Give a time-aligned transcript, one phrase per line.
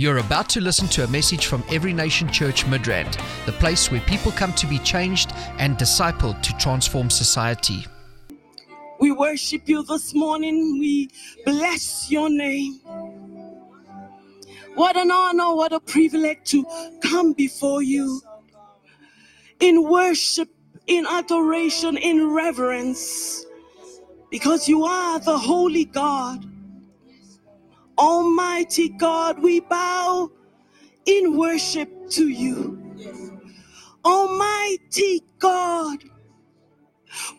[0.00, 4.00] You're about to listen to a message from Every Nation Church Midrand, the place where
[4.00, 7.84] people come to be changed and discipled to transform society.
[8.98, 10.78] We worship you this morning.
[10.80, 11.10] We
[11.44, 12.80] bless your name.
[14.74, 16.64] What an honor, what a privilege to
[17.02, 18.22] come before you
[19.60, 20.48] in worship,
[20.86, 23.44] in adoration, in reverence,
[24.30, 26.49] because you are the holy God.
[28.00, 30.30] Almighty God, we bow
[31.06, 32.80] in worship to you.
[34.04, 35.98] Almighty God,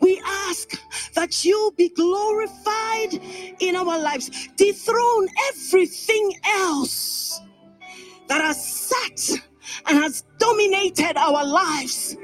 [0.00, 0.70] we ask
[1.14, 3.14] that you be glorified
[3.60, 4.30] in our lives.
[4.56, 7.40] Dethrone everything else
[8.28, 9.40] that has sat
[9.88, 12.16] and has dominated our lives,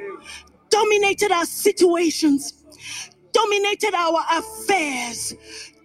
[0.71, 2.65] dominated our situations,
[3.33, 5.35] dominated our affairs,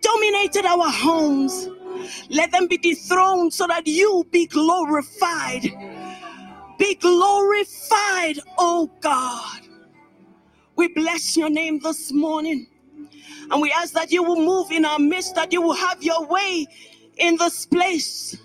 [0.03, 1.69] dominated our homes.
[2.29, 5.63] Let them be dethroned so that you be glorified.
[6.79, 9.61] Be glorified, oh God.
[10.75, 12.67] We bless your name this morning.
[13.51, 16.25] And we ask that you will move in our midst, that you will have your
[16.27, 16.67] way
[17.17, 18.37] in this place.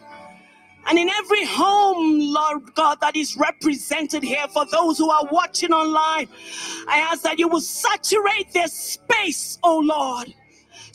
[0.86, 5.72] And in every home, Lord God, that is represented here, for those who are watching
[5.72, 6.28] online,
[6.88, 10.34] I ask that you will saturate their space, oh Lord.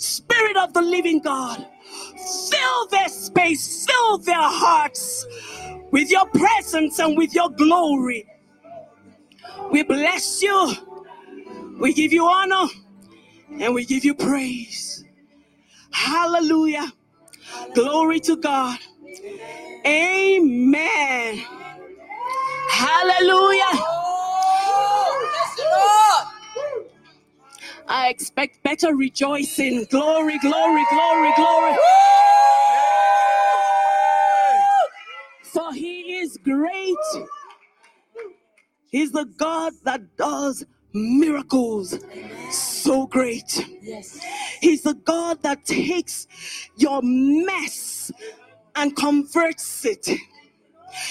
[0.03, 1.65] Spirit of the living God,
[2.51, 5.25] fill their space, fill their hearts
[5.91, 8.27] with your presence and with your glory.
[9.71, 10.73] We bless you.
[11.79, 12.67] We give you honor
[13.59, 15.05] and we give you praise.
[15.91, 16.91] Hallelujah.
[17.73, 18.79] Glory to God.
[19.85, 21.43] Amen.
[22.69, 24.02] Hallelujah.
[27.87, 29.85] I expect better rejoicing.
[29.91, 31.77] Glory, glory, glory, glory.
[35.43, 36.97] For he is great.
[38.91, 41.99] He's the God that does miracles
[42.51, 43.67] so great.
[43.81, 44.19] Yes.
[44.61, 46.27] He's the God that takes
[46.77, 48.11] your mess
[48.75, 50.07] and converts it.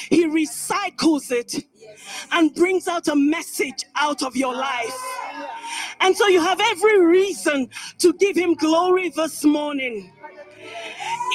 [0.09, 1.65] He recycles it
[2.32, 4.94] and brings out a message out of your life.
[6.00, 10.12] And so you have every reason to give him glory this morning.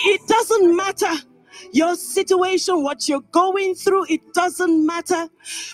[0.05, 1.11] It doesn't matter
[1.71, 5.27] your situation, what you're going through, it doesn't matter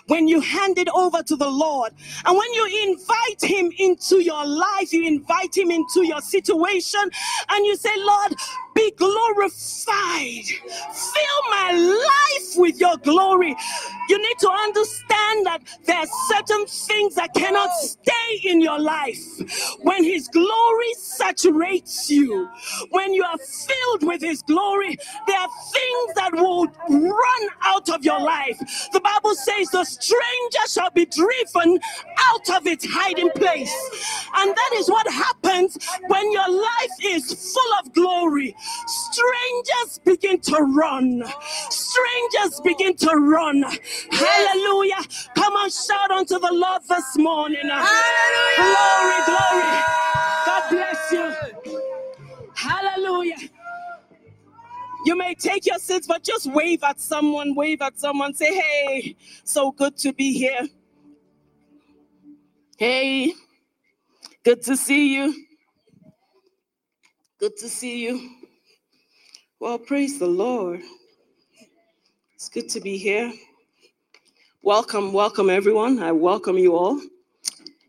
[0.07, 1.93] when you hand it over to the Lord.
[2.25, 7.01] And when you invite Him into your life, you invite Him into your situation,
[7.49, 8.35] and you say, Lord,
[8.75, 10.45] be glorified.
[10.45, 13.55] Fill my life with your glory.
[14.09, 19.23] You need to understand that there are certain things that cannot stay in your life.
[19.81, 22.49] When His glory saturates you,
[22.91, 24.97] when you are filled with His glory,
[25.27, 28.59] there are things that will run out of your life.
[28.93, 31.79] The Bible says the stranger shall be driven
[32.31, 33.73] out of its hiding place.
[34.35, 38.55] And that is what happens when your life is full of glory.
[38.87, 41.23] Strangers begin to run.
[41.69, 43.63] Strangers begin to run.
[44.11, 45.01] Hallelujah.
[45.35, 47.69] Come on, shout unto the Lord this morning.
[47.69, 48.55] Hallelujah.
[48.57, 49.83] Glory, glory.
[50.45, 51.81] God bless you.
[52.55, 53.37] Hallelujah.
[55.05, 59.15] You may take your seats, but just wave at someone, wave at someone, say, hey,
[59.43, 60.67] so good to be here.
[62.77, 63.33] Hey,
[64.45, 65.45] good to see you.
[67.39, 68.29] Good to see you.
[69.63, 70.81] Well, praise the Lord.
[72.35, 73.31] It's good to be here.
[74.61, 76.03] Welcome, welcome, everyone.
[76.03, 76.99] I welcome you all.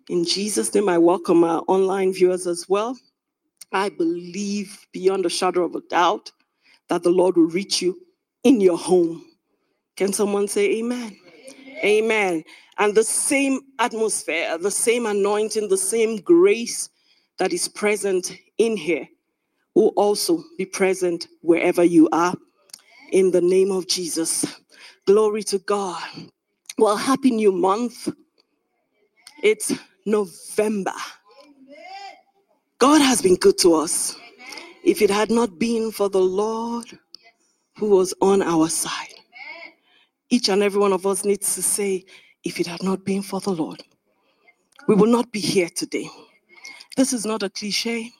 [0.08, 2.96] In Jesus' name, I welcome our online viewers as well.
[3.72, 6.30] I believe beyond a shadow of a doubt
[6.90, 7.98] that the Lord will reach you
[8.44, 9.24] in your home.
[9.96, 11.18] Can someone say amen?
[11.82, 12.44] Amen.
[12.78, 16.88] And the same atmosphere, the same anointing, the same grace
[17.38, 19.08] that is present in here
[19.74, 22.34] will also be present wherever you are.
[23.12, 24.44] In the name of Jesus.
[25.06, 26.02] Glory to God.
[26.78, 28.08] Well, happy new month.
[29.42, 29.72] It's
[30.06, 30.94] November.
[32.78, 34.16] God has been good to us.
[34.82, 36.98] If it had not been for the Lord
[37.78, 39.14] who was on our side,
[40.30, 42.04] each and every one of us needs to say,
[42.44, 43.82] if it had not been for the Lord,
[44.88, 46.08] we will not be here today.
[46.96, 48.12] This is not a cliche.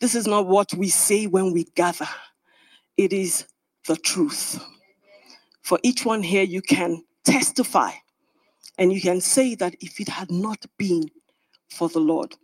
[0.00, 2.08] This is not what we say when we gather.
[2.96, 3.46] It is
[3.86, 4.64] the truth.
[5.62, 7.92] For each one here, you can testify
[8.78, 11.08] and you can say that if it had not been
[11.70, 12.34] for the Lord,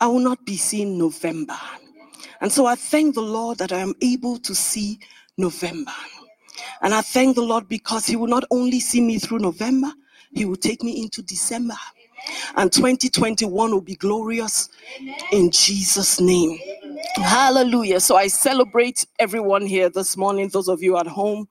[0.00, 1.56] I will not be seeing November.
[2.40, 4.98] And so I thank the Lord that I am able to see
[5.36, 5.92] November.
[6.82, 9.92] And I thank the Lord because He will not only see me through November,
[10.32, 11.74] He will take me into December.
[12.56, 14.70] And 2021 will be glorious
[15.32, 16.58] in Jesus' name.
[17.16, 18.00] Hallelujah.
[18.00, 21.48] So I celebrate everyone here this morning, those of you at home.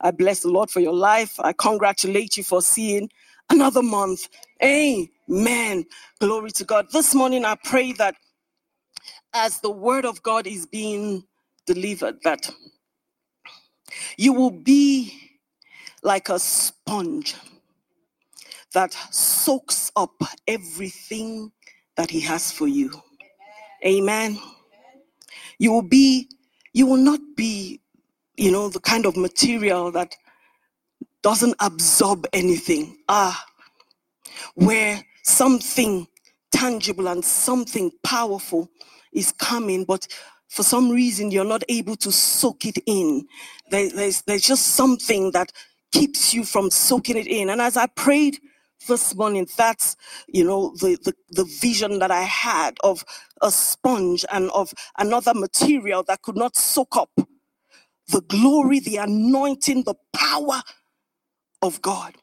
[0.00, 1.40] I bless the Lord for your life.
[1.40, 3.10] I congratulate you for seeing
[3.50, 4.28] another month.
[4.62, 5.86] Amen.
[6.20, 6.88] Glory to God.
[6.92, 8.16] This morning I pray that
[9.34, 11.24] as the word of God is being
[11.66, 12.50] delivered, that
[14.18, 15.38] you will be
[16.02, 17.36] like a sponge
[18.74, 21.52] that soaks up everything
[21.96, 22.92] that He has for you.
[23.86, 24.38] Amen.
[25.62, 26.28] You will be,
[26.72, 27.80] you will not be,
[28.36, 30.16] you know, the kind of material that
[31.22, 32.98] doesn't absorb anything.
[33.08, 33.44] Ah,
[34.56, 36.08] where something
[36.50, 38.70] tangible and something powerful
[39.12, 40.08] is coming, but
[40.48, 43.24] for some reason you're not able to soak it in.
[43.70, 45.52] There, there's, there's just something that
[45.92, 47.50] keeps you from soaking it in.
[47.50, 48.40] And as I prayed
[48.86, 49.96] this morning, that's,
[50.28, 53.04] you know, the, the, the vision that I had of
[53.42, 57.10] a sponge and of another material that could not soak up
[58.08, 60.62] the glory, the anointing, the power
[61.62, 62.14] of God.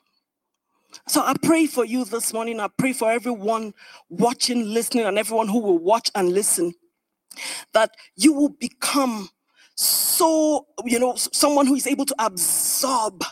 [1.08, 2.60] So I pray for you this morning.
[2.60, 3.74] I pray for everyone
[4.10, 6.74] watching, listening, and everyone who will watch and listen
[7.74, 9.30] that you will become
[9.76, 13.24] so, you know, someone who is able to absorb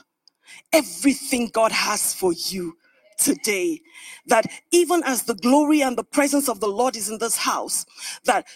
[0.74, 2.76] everything God has for you
[3.18, 3.82] today.
[4.28, 7.86] That even as the glory and the presence of the Lord is in this house,
[8.26, 8.48] that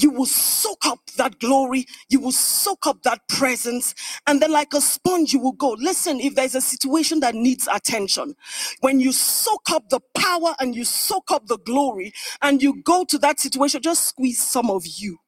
[0.00, 3.94] you will soak up that glory, you will soak up that presence,
[4.26, 5.70] and then, like a sponge, you will go.
[5.78, 8.34] Listen, if there's a situation that needs attention,
[8.80, 13.04] when you soak up the power and you soak up the glory, and you go
[13.04, 15.18] to that situation, just squeeze some of you.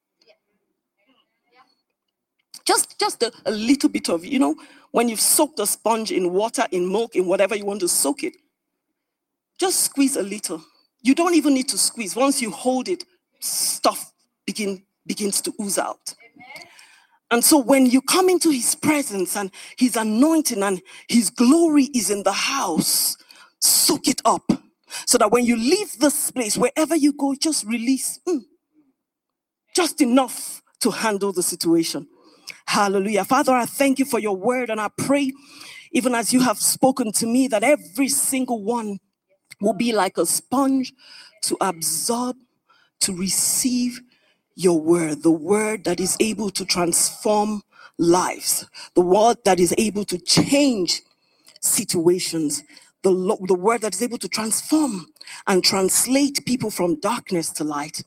[2.66, 4.56] Just, just a, a little bit of, you know,
[4.92, 8.24] when you've soaked a sponge in water, in milk, in whatever you want to soak
[8.24, 8.34] it,
[9.58, 10.62] just squeeze a little.
[11.02, 12.16] You don't even need to squeeze.
[12.16, 13.04] Once you hold it,
[13.40, 14.12] stuff
[14.46, 16.14] begin, begins to ooze out.
[17.30, 22.10] And so when you come into his presence and his anointing and his glory is
[22.10, 23.16] in the house,
[23.60, 24.50] soak it up.
[25.06, 28.40] So that when you leave this place, wherever you go, just release mm,
[29.76, 32.06] just enough to handle the situation.
[32.66, 33.24] Hallelujah.
[33.24, 35.32] Father, I thank you for your word and I pray,
[35.92, 38.98] even as you have spoken to me, that every single one
[39.60, 40.92] will be like a sponge
[41.42, 42.36] to absorb,
[43.00, 44.00] to receive
[44.56, 47.62] your word, the word that is able to transform
[47.98, 51.02] lives, the word that is able to change
[51.60, 52.64] situations,
[53.02, 55.06] the, lo- the word that is able to transform
[55.46, 58.02] and translate people from darkness to light.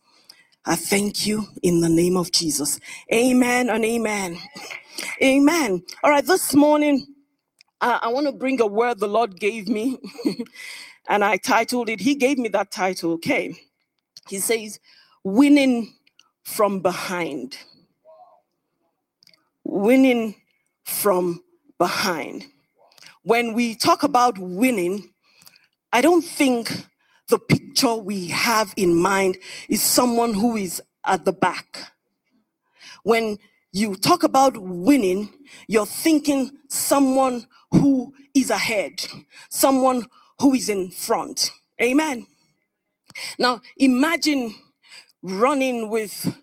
[0.66, 2.80] I thank you in the name of Jesus.
[3.14, 4.40] Amen and amen.
[5.24, 5.84] Amen.
[6.04, 7.08] All right, this morning,
[7.82, 10.00] uh, I want to bring a word the Lord gave me.
[11.10, 13.56] and I titled it, He gave me that title, okay.
[14.30, 14.80] He says,
[15.24, 15.94] Winning
[16.44, 17.58] from Behind.
[19.64, 20.36] Winning
[20.86, 21.44] from
[21.78, 22.46] behind.
[23.24, 25.10] When we talk about winning,
[25.94, 26.72] I don't think
[27.30, 29.38] the picture we have in mind
[29.70, 31.94] is someone who is at the back.
[33.04, 33.38] When
[33.72, 35.30] you talk about winning,
[35.68, 39.06] you're thinking someone who is ahead,
[39.50, 40.06] someone
[40.42, 41.52] who is in front.
[41.82, 42.26] Amen.
[43.38, 44.56] Now, imagine
[45.22, 46.36] running with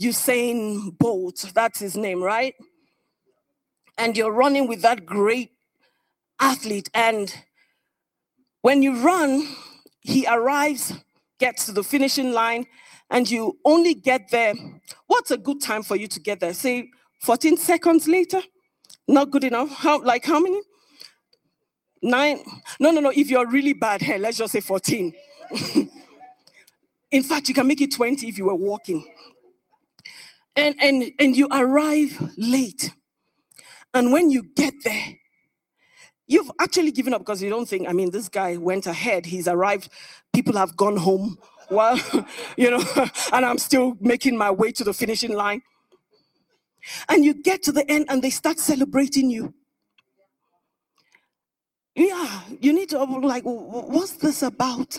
[0.00, 2.54] Usain Bolt, that's his name, right?
[3.98, 5.50] And you're running with that great
[6.40, 6.90] athlete.
[6.94, 7.34] And
[8.62, 9.46] when you run,
[10.00, 10.94] he arrives,
[11.38, 12.66] gets to the finishing line,
[13.10, 14.54] and you only get there.
[15.06, 16.54] What's a good time for you to get there?
[16.54, 18.40] Say 14 seconds later?
[19.06, 19.70] Not good enough.
[19.70, 20.60] How like how many?
[22.04, 22.44] Nine.
[22.78, 23.10] No, no, no.
[23.10, 25.14] If you're really bad, hey, let's just say 14.
[27.10, 29.06] In fact, you can make it 20 if you were walking.
[30.54, 32.92] And and and you arrive late.
[33.94, 35.16] And when you get there,
[36.26, 39.48] you've actually given up because you don't think, I mean, this guy went ahead, he's
[39.48, 39.88] arrived,
[40.34, 41.38] people have gone home.
[41.70, 41.98] Well,
[42.58, 42.84] you know,
[43.32, 45.62] and I'm still making my way to the finishing line.
[47.08, 49.54] And you get to the end and they start celebrating you.
[51.94, 54.98] Yeah, you need to like, what's this about?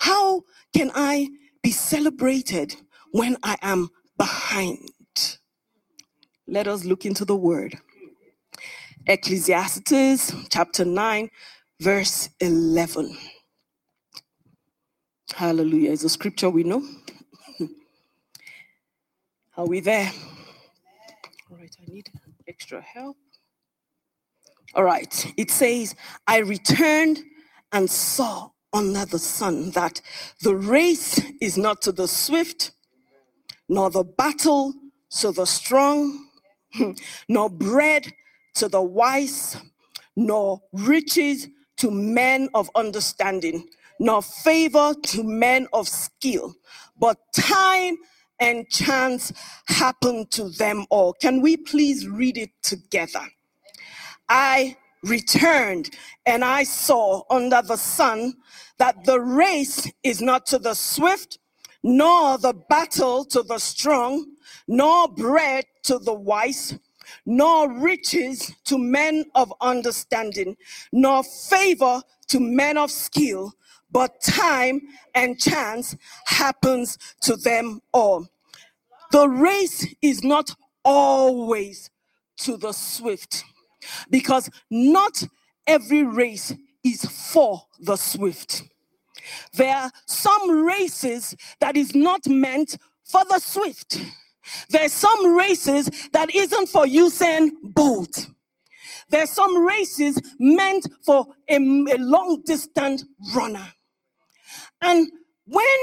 [0.00, 0.42] How
[0.74, 1.28] can I
[1.62, 2.76] be celebrated
[3.12, 4.90] when I am behind?
[6.46, 7.78] Let us look into the word.
[9.06, 11.30] Ecclesiastes chapter 9,
[11.80, 13.16] verse 11.
[15.34, 15.92] Hallelujah.
[15.92, 16.82] It's a scripture we know.
[19.56, 20.12] Are we there?
[21.50, 22.10] All right, I need
[22.48, 23.16] extra help.
[24.76, 25.32] All right.
[25.38, 25.94] It says,
[26.26, 27.24] I returned
[27.72, 30.02] and saw under the sun that
[30.42, 32.72] the race is not to the swift,
[33.70, 34.74] nor the battle
[35.20, 36.28] to the strong,
[37.28, 38.12] nor bread
[38.56, 39.56] to the wise,
[40.14, 43.66] nor riches to men of understanding,
[43.98, 46.54] nor favor to men of skill,
[46.98, 47.96] but time
[48.40, 49.32] and chance
[49.68, 51.14] happen to them all.
[51.14, 53.26] Can we please read it together?
[54.28, 55.90] I returned
[56.24, 58.34] and I saw under the sun
[58.78, 61.38] that the race is not to the swift,
[61.82, 64.26] nor the battle to the strong,
[64.66, 66.78] nor bread to the wise,
[67.24, 70.56] nor riches to men of understanding,
[70.92, 73.52] nor favor to men of skill,
[73.92, 74.80] but time
[75.14, 78.26] and chance happens to them all.
[79.12, 80.54] The race is not
[80.84, 81.90] always
[82.38, 83.44] to the swift
[84.10, 85.22] because not
[85.66, 88.62] every race is for the swift.
[89.54, 94.00] There are some races that is not meant for the swift.
[94.68, 98.28] There's some races that isn't for Usain Bolt.
[99.08, 103.66] There's some races meant for a, a long distance runner.
[104.80, 105.08] And
[105.46, 105.78] when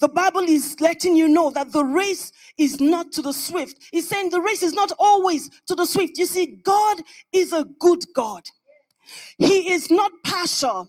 [0.00, 4.08] the Bible is letting you know that the race is not to the swift, it's
[4.08, 6.18] saying the race is not always to the swift.
[6.18, 7.00] You see, God
[7.32, 8.42] is a good God,
[9.38, 10.88] He is not partial.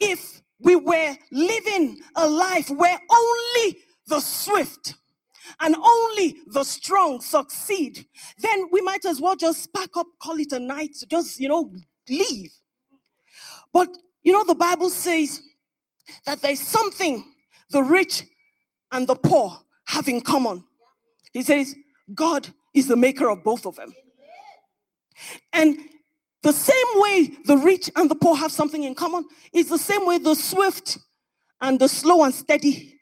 [0.00, 4.94] If we were living a life where only the swift
[5.60, 8.06] and only the strong succeed,
[8.38, 11.70] then we might as well just pack up, call it a night, just, you know,
[12.08, 12.52] leave.
[13.72, 15.42] But, you know, the Bible says
[16.26, 17.24] that there's something
[17.74, 18.22] the rich
[18.92, 20.64] and the poor have in common.
[21.32, 21.74] He says,
[22.14, 23.92] God is the maker of both of them.
[25.52, 25.76] And
[26.44, 30.06] the same way the rich and the poor have something in common is the same
[30.06, 30.98] way the swift
[31.60, 32.94] and the slow and steady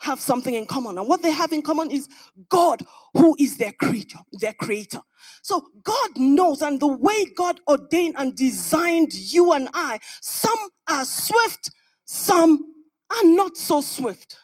[0.00, 0.96] have something in common.
[0.96, 2.08] And what they have in common is
[2.48, 2.82] God,
[3.14, 5.00] who is their creator, their creator.
[5.42, 11.04] So God knows, and the way God ordained and designed you and I, some are
[11.04, 11.70] swift,
[12.04, 12.74] some
[13.10, 14.36] are not so swift.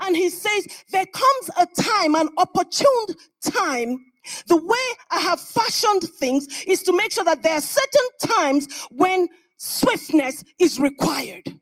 [0.00, 4.04] And he says, There comes a time, an opportune time.
[4.46, 8.86] The way I have fashioned things is to make sure that there are certain times
[8.90, 11.58] when swiftness is required.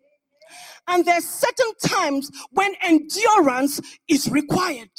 [0.88, 4.90] And there are certain times when endurance is required.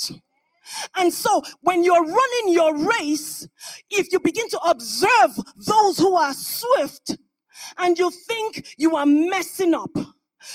[0.95, 3.47] And so when you're running your race,
[3.89, 7.17] if you begin to observe those who are swift
[7.77, 9.91] and you think you are messing up,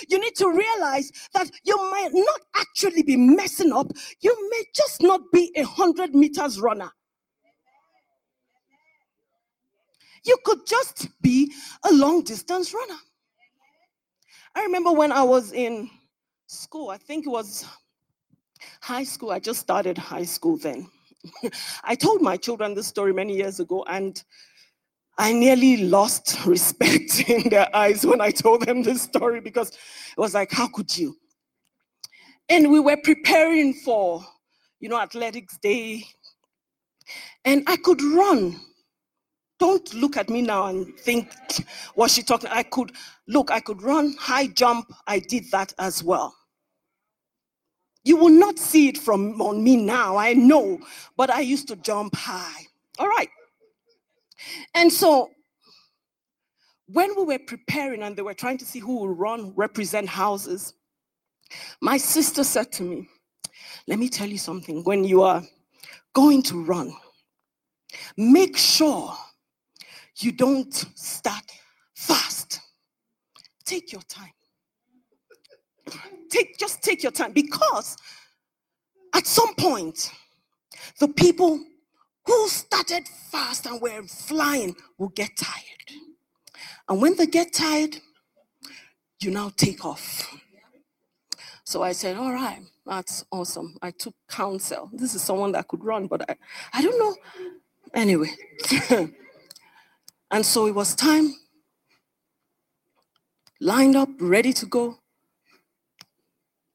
[0.09, 3.91] you need to realize that you might not actually be messing up.
[4.21, 6.91] You may just not be a hundred meters runner.
[10.25, 11.53] You could just be
[11.89, 12.99] a long distance runner.
[14.55, 15.91] I remember when I was in
[16.47, 17.67] school, I think it was
[18.81, 19.31] high school.
[19.31, 20.89] I just started high school then.
[21.85, 24.23] I told my children this story many years ago, and
[25.17, 30.19] I nearly lost respect in their eyes when I told them this story because it
[30.19, 31.17] was like, how could you?
[32.49, 34.25] And we were preparing for,
[34.81, 36.05] you know, athletics day.
[37.45, 38.61] And I could run.
[39.61, 41.31] Don't look at me now and think,
[41.95, 42.51] was she talking?
[42.51, 42.93] I could,
[43.29, 44.93] look, I could run, high jump.
[45.07, 46.35] I did that as well.
[48.03, 50.81] You will not see it from on me now, I know,
[51.17, 52.67] but I used to jump high.
[52.99, 53.31] All right.
[54.75, 55.31] And so
[56.87, 60.75] when we were preparing and they were trying to see who will run, represent houses,
[61.81, 63.09] my sister said to me,
[63.87, 64.83] Let me tell you something.
[64.85, 65.43] When you are
[66.15, 66.93] going to run,
[68.17, 69.15] make sure
[70.19, 71.45] you don't start
[71.95, 72.61] fast.
[73.65, 74.33] Take your time.
[76.31, 77.97] Take just take your time because
[79.15, 80.11] at some point
[80.99, 81.61] the people
[82.27, 86.01] who started fast and were flying will get tired.
[86.89, 87.97] And when they get tired,
[89.21, 90.31] you now take off.
[91.65, 93.77] So I said, All right, that's awesome.
[93.81, 94.91] I took counsel.
[94.93, 96.37] This is someone that could run, but I,
[96.75, 97.17] I don't know.
[97.95, 98.31] Anyway.
[100.31, 101.35] and so it was time,
[103.61, 104.99] lined up, ready to go.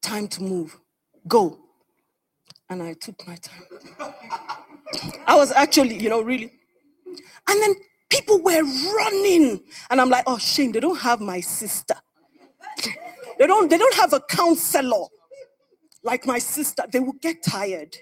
[0.02, 0.80] Time to move.
[1.28, 1.60] Go.
[2.70, 3.64] And I took my time.
[5.28, 6.52] I was actually, you know, really.
[7.50, 7.76] And then
[8.10, 9.62] people were running.
[9.90, 11.96] And I'm like, oh, shame, they don't have my sister.
[13.38, 15.06] They don't, they don't have a counselor
[16.04, 16.84] like my sister.
[16.92, 17.96] They will get tired.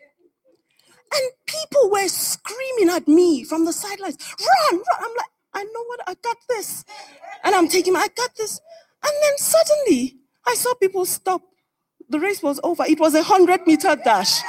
[1.14, 4.84] And people were screaming at me from the sidelines, run, run.
[5.00, 6.86] I'm like, I know what, I got this.
[7.44, 8.60] And I'm taking I got this.
[9.04, 11.42] And then suddenly I saw people stop.
[12.10, 12.84] The race was over.
[12.86, 14.42] It was a hundred meter dash.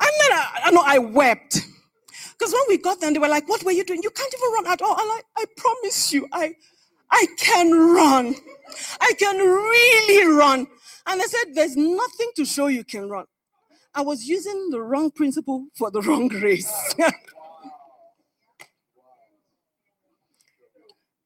[0.00, 0.32] and then
[0.66, 1.60] I, I know I wept.
[2.38, 4.02] Because when we got there, they were like, What were you doing?
[4.02, 4.92] You can't even run at all.
[4.92, 6.54] And I, I promise you, I
[7.10, 8.34] I can run.
[9.00, 10.66] I can really run.
[11.06, 13.26] And they said, There's nothing to show you can run.
[13.94, 16.72] I was using the wrong principle for the wrong race.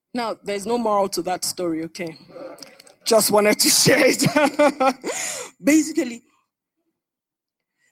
[0.15, 2.17] now, there's no moral to that story, okay?
[3.05, 4.25] Just wanted to share it.
[5.65, 6.23] Basically,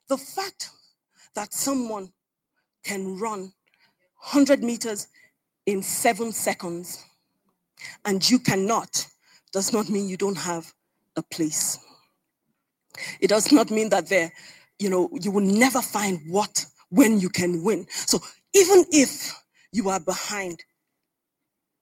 [0.09, 0.71] the fact
[1.39, 2.13] that someone
[2.83, 3.53] can run
[4.33, 5.07] 100 meters
[5.67, 7.05] in seven seconds
[8.05, 9.07] and you cannot
[9.53, 10.73] does not mean you don't have
[11.15, 11.79] a place.
[13.21, 14.33] It does not mean that there,
[14.81, 17.87] you know, you will never find what when you can win.
[17.89, 18.19] So
[18.53, 19.33] even if
[19.71, 20.65] you are behind,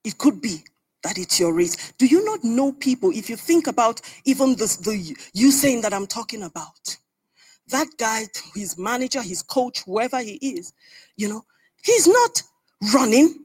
[0.04, 0.64] it could be
[1.02, 1.94] that it's your race.
[1.96, 3.10] Do you not know people?
[3.10, 6.98] If you think about even this, the you saying that I'm talking about,
[7.68, 10.72] that guy, his manager, his coach, whoever he is,
[11.16, 11.44] you know,
[11.84, 12.42] he's not
[12.94, 13.44] running.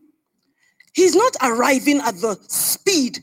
[0.94, 3.20] He's not arriving at the speed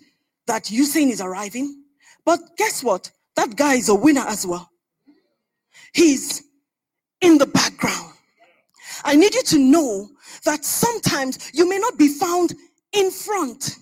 [0.47, 1.83] that Usain is arriving.
[2.25, 3.11] But guess what?
[3.37, 4.71] That guy is a winner as well.
[5.93, 6.43] He's
[7.21, 8.13] in the background.
[9.05, 10.11] I need you to know
[10.45, 12.55] that sometimes you may not be found
[12.93, 13.77] in front.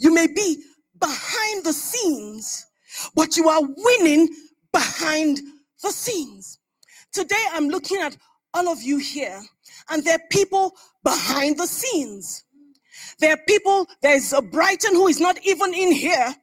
[0.00, 0.62] You may be
[0.98, 2.66] behind the scenes,
[3.14, 4.28] but you are winning
[4.72, 5.40] behind
[5.82, 6.58] the scenes.
[7.12, 8.16] Today I'm looking at
[8.54, 9.40] all of you here,
[9.90, 12.44] and there are people behind the scenes.
[13.20, 16.34] There are people, there's a Brighton who is not even in here.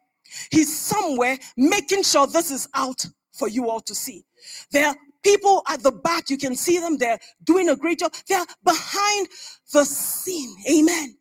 [0.51, 4.25] He's somewhere making sure this is out for you all to see.
[4.71, 8.13] There are people at the back, you can see them, they're doing a great job.
[8.27, 9.27] They're behind
[9.73, 10.55] the scene.
[10.69, 11.17] Amen.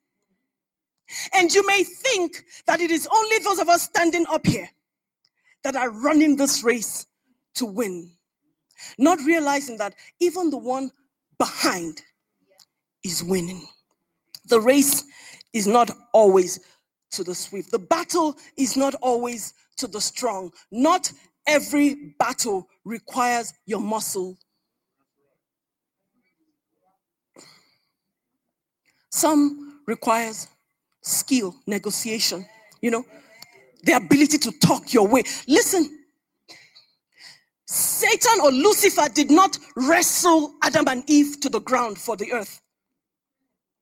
[1.33, 4.69] And you may think that it is only those of us standing up here
[5.63, 7.07] that are running this race
[7.55, 8.11] to win.
[8.99, 10.91] Not realizing that even the one
[11.39, 12.03] behind
[13.05, 13.63] is winning.
[14.49, 15.05] The race
[15.53, 16.61] is not always
[17.13, 20.51] to the swift, the battle is not always to the strong.
[20.71, 21.11] Not
[21.47, 24.37] every battle requires your muscle.
[29.11, 30.49] Some requires
[31.03, 32.45] skill, negotiation,
[32.81, 33.05] you know,
[33.85, 35.23] the ability to talk your way.
[35.47, 36.04] Listen,
[37.75, 42.61] Satan or Lucifer did not wrestle Adam and Eve to the ground for the earth.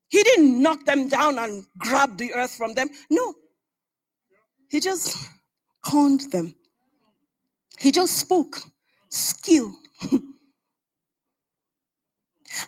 [0.08, 2.88] He didn't knock them down and grab the earth from them.
[3.10, 3.34] No.
[4.70, 5.14] He just
[5.84, 6.54] conned them.
[7.78, 8.62] He just spoke
[9.10, 9.74] skill.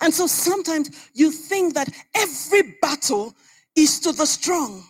[0.02, 3.34] and so sometimes you think that every battle
[3.74, 4.84] is to the strong.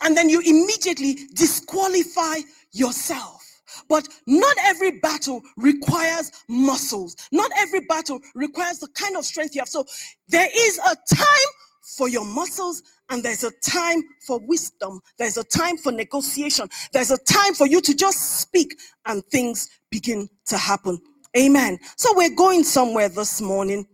[0.00, 2.38] And then you immediately disqualify
[2.72, 3.41] yourself.
[3.88, 7.16] But not every battle requires muscles.
[7.32, 9.68] Not every battle requires the kind of strength you have.
[9.68, 9.84] So
[10.28, 11.50] there is a time
[11.96, 15.00] for your muscles and there's a time for wisdom.
[15.18, 16.68] There's a time for negotiation.
[16.92, 21.00] There's a time for you to just speak and things begin to happen.
[21.36, 21.78] Amen.
[21.96, 23.86] So we're going somewhere this morning.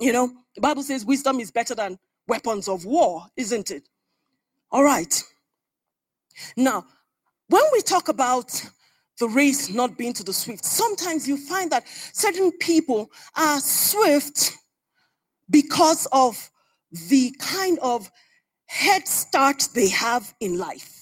[0.00, 3.88] You know, the Bible says wisdom is better than weapons of war, isn't it?
[4.70, 5.22] All right.
[6.56, 6.86] Now,
[7.48, 8.64] when we talk about
[9.20, 10.64] the race not being to the swift.
[10.64, 14.52] Sometimes you find that certain people are swift
[15.50, 16.50] because of
[17.08, 18.10] the kind of
[18.66, 20.96] head start they have in life.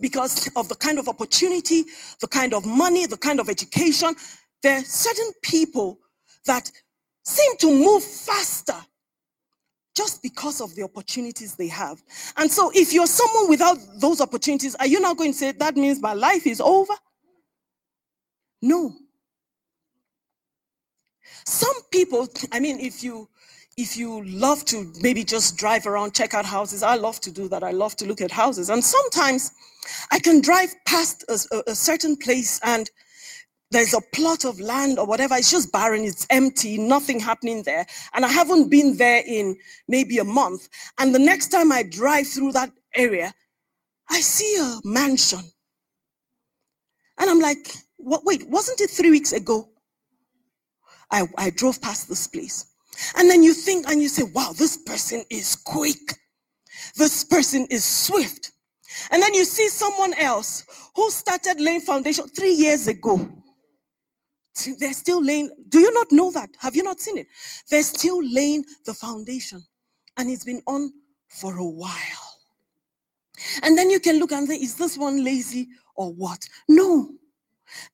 [0.00, 1.84] Because of the kind of opportunity,
[2.20, 4.14] the kind of money, the kind of education,
[4.62, 5.98] there are certain people
[6.46, 6.70] that
[7.24, 8.76] seem to move faster
[9.94, 12.02] just because of the opportunities they have.
[12.36, 15.76] And so, if you're someone without those opportunities, are you not going to say that
[15.76, 16.94] means my life is over?
[18.60, 18.94] No.
[21.46, 23.28] Some people, I mean, if you
[23.76, 27.48] if you love to maybe just drive around, check out houses, I love to do
[27.48, 27.64] that.
[27.64, 28.70] I love to look at houses.
[28.70, 29.50] And sometimes
[30.12, 32.88] I can drive past a, a, certain place and
[33.74, 37.84] there's a plot of land or whatever, it's just barren, it's empty, nothing happening there.
[38.14, 39.56] And I haven't been there in
[39.88, 40.68] maybe a month.
[40.98, 43.34] And the next time I drive through that area,
[44.08, 45.40] I see a mansion.
[47.18, 49.68] And I'm like, what, wait, wasn't it three weeks ago?
[51.10, 52.66] I, I drove past this place.
[53.16, 56.14] And then you think and you say, wow, this person is quick.
[56.96, 58.52] This person is swift.
[59.10, 63.28] And then you see someone else who started laying foundation three years ago
[64.78, 65.50] they're still laying.
[65.68, 66.50] Do you not know that?
[66.58, 67.26] Have you not seen it?
[67.70, 69.62] They're still laying the foundation,
[70.16, 70.92] and it's been on
[71.28, 72.34] for a while.
[73.62, 76.48] And then you can look and say, is this one lazy or what?
[76.68, 77.10] No.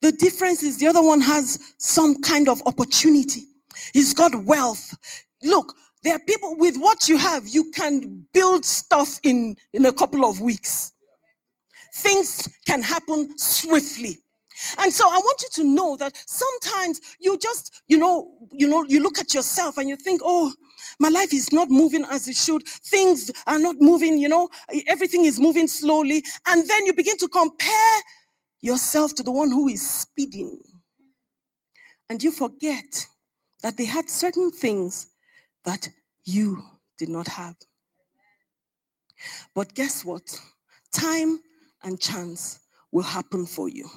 [0.01, 3.45] The difference is the other one has some kind of opportunity.
[3.93, 4.95] He's got wealth.
[5.41, 9.93] Look, there are people with what you have, you can build stuff in, in a
[9.93, 10.93] couple of weeks.
[11.95, 14.17] Things can happen swiftly.
[14.77, 18.83] And so I want you to know that sometimes you just, you know, you know,
[18.83, 20.53] you look at yourself and you think, oh,
[20.99, 22.67] my life is not moving as it should.
[22.67, 24.49] Things are not moving, you know,
[24.87, 26.23] everything is moving slowly.
[26.47, 28.01] And then you begin to compare
[28.61, 30.59] yourself to the one who is speeding.
[32.09, 33.07] And you forget
[33.63, 35.07] that they had certain things
[35.65, 35.87] that
[36.25, 36.63] you
[36.97, 37.55] did not have.
[39.55, 40.39] But guess what?
[40.91, 41.39] Time
[41.83, 42.59] and chance
[42.91, 43.89] will happen for you.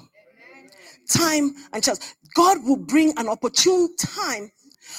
[1.09, 2.15] Time and chance.
[2.35, 4.51] God will bring an opportune time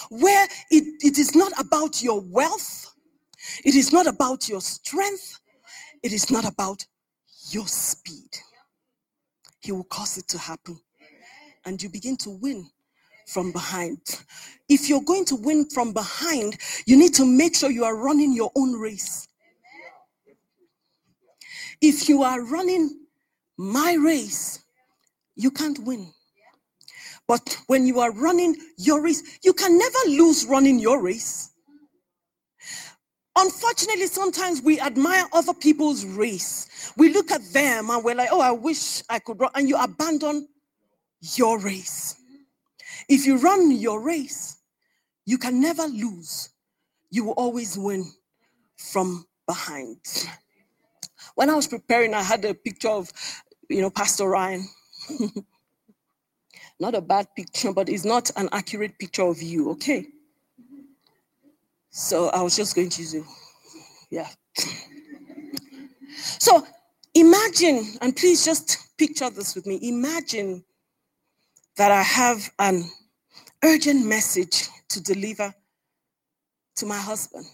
[0.09, 2.93] where it, it is not about your wealth,
[3.63, 5.39] it is not about your strength,
[6.03, 6.85] it is not about
[7.49, 8.29] your speed.
[9.59, 10.79] He will cause it to happen.
[11.65, 12.67] And you begin to win
[13.25, 13.97] from behind.
[14.69, 18.33] If you're going to win from behind, you need to make sure you are running
[18.33, 19.27] your own race.
[21.81, 22.99] If you are running
[23.57, 24.64] my race,
[25.35, 26.11] you can't win.
[27.27, 31.51] But when you are running your race, you can never lose running your race.
[33.37, 36.93] Unfortunately, sometimes we admire other people's race.
[36.97, 39.51] We look at them and we're like, oh, I wish I could run.
[39.55, 40.47] And you abandon
[41.35, 42.15] your race.
[43.09, 44.57] If you run your race,
[45.25, 46.49] you can never lose.
[47.09, 48.05] You will always win
[48.77, 49.97] from behind.
[51.35, 53.11] When I was preparing, I had a picture of,
[53.69, 54.65] you know, Pastor Ryan.
[56.79, 60.07] not a bad picture, but it's not an accurate picture of you, okay?
[61.89, 63.15] So I was just going to use.
[64.09, 64.27] Yeah.
[66.39, 66.65] So
[67.13, 69.79] imagine, and please just picture this with me.
[69.81, 70.63] Imagine
[71.77, 72.83] that I have an
[73.63, 75.53] urgent message to deliver
[76.75, 77.45] to my husband.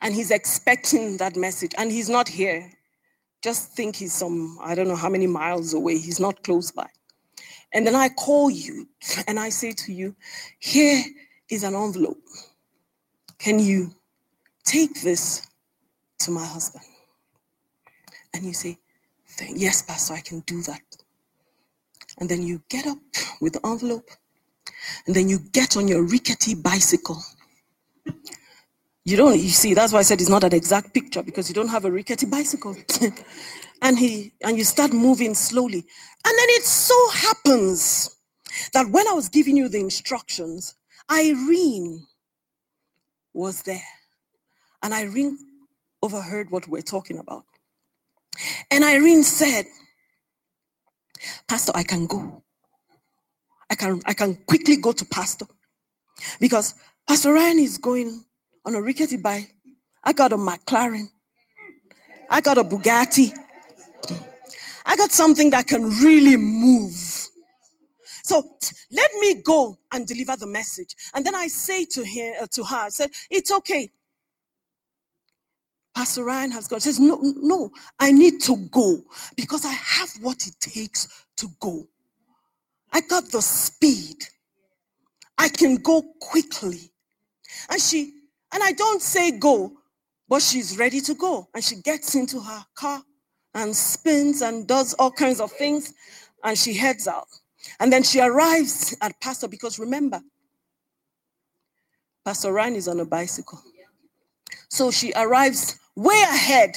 [0.00, 2.70] And he's expecting that message, and he's not here.
[3.42, 5.98] Just think he's some, I don't know how many miles away.
[5.98, 6.88] He's not close by.
[7.72, 8.88] And then I call you
[9.26, 10.16] and I say to you,
[10.58, 11.04] here
[11.50, 12.22] is an envelope.
[13.38, 13.94] Can you
[14.64, 15.46] take this
[16.20, 16.84] to my husband?
[18.34, 18.78] And you say,
[19.54, 20.82] yes, Pastor, I can do that.
[22.18, 22.98] And then you get up
[23.40, 24.10] with the envelope
[25.06, 27.22] and then you get on your rickety bicycle.
[29.08, 31.54] You don't, you see, that's why I said it's not an exact picture because you
[31.54, 32.76] don't have a rickety bicycle.
[33.82, 35.78] and he and you start moving slowly.
[35.78, 38.14] And then it so happens
[38.74, 40.74] that when i was giving you the instructions
[41.10, 42.06] irene
[43.32, 43.88] was there.
[44.82, 45.38] And irene
[46.02, 47.46] overheard what we're talking about.
[48.70, 49.64] And irene said
[51.48, 52.42] pastor i can go.
[53.70, 55.46] I can i can quickly go to pastor.
[56.38, 56.74] Because
[57.08, 58.26] pastor ryan is going
[58.74, 59.54] a rickety bike
[60.04, 61.08] i got a mclaren
[62.30, 63.32] i got a bugatti
[64.88, 66.94] I got something that can really move.
[68.24, 68.42] So
[68.90, 70.96] let me go and deliver the message.
[71.14, 73.90] And then I say to him, uh, to her, I said, it's okay.
[75.94, 76.80] Pastor Ryan has gone.
[76.80, 79.02] Says, no, no, I need to go
[79.36, 81.86] because I have what it takes to go.
[82.90, 84.16] I got the speed.
[85.36, 86.92] I can go quickly.
[87.68, 88.14] And she,
[88.52, 89.72] and I don't say go,
[90.28, 91.48] but she's ready to go.
[91.54, 93.02] And she gets into her car
[93.54, 95.94] and spins and does all kinds of things.
[96.44, 97.26] And she heads out.
[97.80, 100.20] And then she arrives at Pastor because remember,
[102.24, 103.60] Pastor Ryan is on a bicycle.
[104.68, 106.76] So she arrives way ahead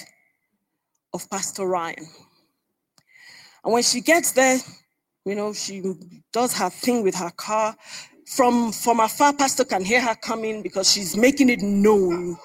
[1.14, 2.08] of Pastor Ryan.
[3.64, 4.58] And when she gets there,
[5.26, 5.84] you know, she
[6.32, 7.76] does her thing with her car.
[8.32, 12.38] From, from afar, Pastor can hear her coming because she's making it known,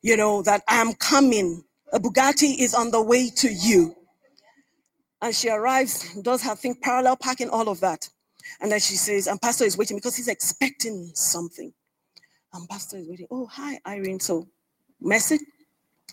[0.00, 1.62] you know, that I'm coming.
[1.92, 3.94] A Bugatti is on the way to you.
[5.20, 8.08] And she arrives, does her thing, parallel parking, all of that.
[8.62, 11.70] And then she says, and Pastor is waiting because he's expecting something.
[12.54, 13.26] And Pastor is waiting.
[13.30, 14.20] Oh, hi, Irene.
[14.20, 14.48] So,
[15.02, 15.40] message?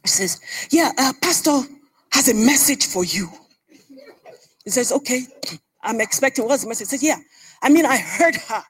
[0.06, 1.62] She says, Yeah, uh, Pastor
[2.12, 3.30] has a message for you.
[4.66, 5.28] He says, Okay,
[5.82, 6.46] I'm expecting.
[6.46, 6.90] What's the message?
[6.90, 7.18] He says, Yeah,
[7.64, 8.64] I mean, I heard her.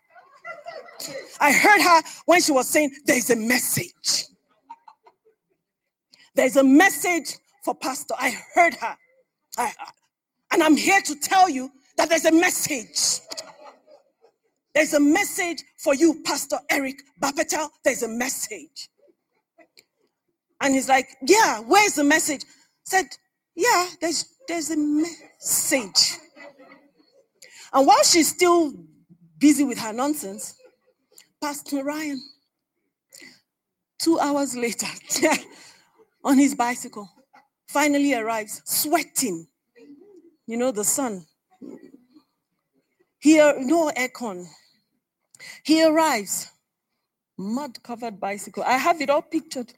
[1.39, 4.25] I heard her when she was saying, There's a message.
[6.35, 8.15] There's a message for Pastor.
[8.17, 8.95] I heard her.
[9.57, 9.71] I,
[10.51, 13.21] and I'm here to tell you that there's a message.
[14.73, 17.69] There's a message for you, Pastor Eric Bapetel.
[17.83, 18.89] There's a message.
[20.61, 22.43] And he's like, Yeah, where's the message?
[22.85, 23.05] Said,
[23.55, 26.17] Yeah, there's there's a message.
[27.73, 28.71] And while she's still
[29.39, 30.55] busy with her nonsense,
[31.41, 32.21] Pastor Ryan,
[33.97, 34.87] two hours later,
[36.23, 37.09] on his bicycle,
[37.67, 39.47] finally arrives, sweating.
[40.45, 41.25] You know, the sun.
[43.19, 44.45] Here, uh, no aircon.
[45.63, 46.49] He arrives,
[47.37, 48.63] mud covered bicycle.
[48.63, 49.73] I have it all pictured.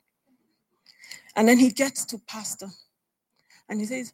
[1.36, 2.68] And then he gets to Pastor
[3.70, 4.14] and he says,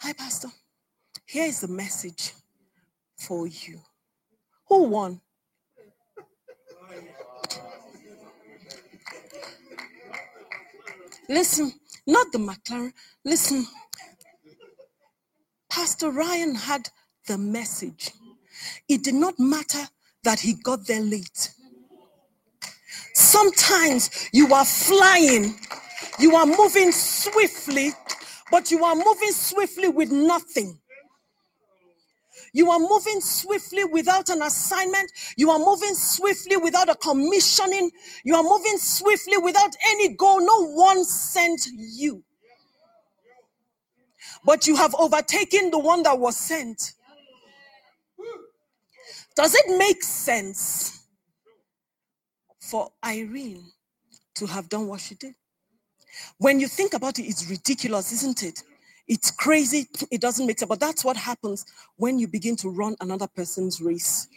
[0.00, 0.48] Hi, Pastor.
[1.26, 2.32] Here is the message
[3.16, 3.80] for you.
[4.68, 5.20] Who won?
[11.28, 11.72] Listen,
[12.06, 12.92] not the McLaren.
[13.24, 13.66] Listen,
[15.70, 16.88] Pastor Ryan had
[17.26, 18.12] the message.
[18.88, 19.88] It did not matter
[20.22, 21.50] that he got there late.
[23.14, 25.54] Sometimes you are flying,
[26.18, 27.92] you are moving swiftly,
[28.50, 30.78] but you are moving swiftly with nothing.
[32.54, 35.10] You are moving swiftly without an assignment.
[35.36, 37.90] You are moving swiftly without a commissioning.
[38.24, 40.40] You are moving swiftly without any goal.
[40.40, 42.22] No one sent you.
[44.44, 46.92] But you have overtaken the one that was sent.
[49.34, 51.06] Does it make sense
[52.60, 53.64] for Irene
[54.36, 55.34] to have done what she did?
[56.38, 58.62] When you think about it, it's ridiculous, isn't it?
[59.06, 59.86] It's crazy.
[60.10, 60.68] It doesn't make sense.
[60.68, 61.64] But that's what happens
[61.96, 64.28] when you begin to run another person's race.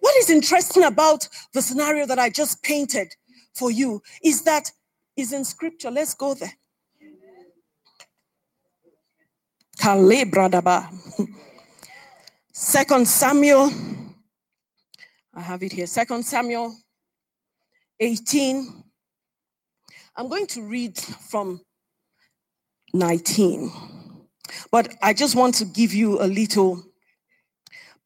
[0.00, 3.08] What is interesting about the scenario that I just painted
[3.54, 4.70] for you is that
[5.16, 5.90] is in scripture.
[5.90, 6.52] Let's go there.
[12.52, 13.70] Second Samuel.
[15.34, 15.86] I have it here.
[15.86, 16.74] Second Samuel
[18.00, 18.84] 18.
[20.16, 21.60] I'm going to read from
[22.94, 23.70] 19.
[24.70, 26.82] But I just want to give you a little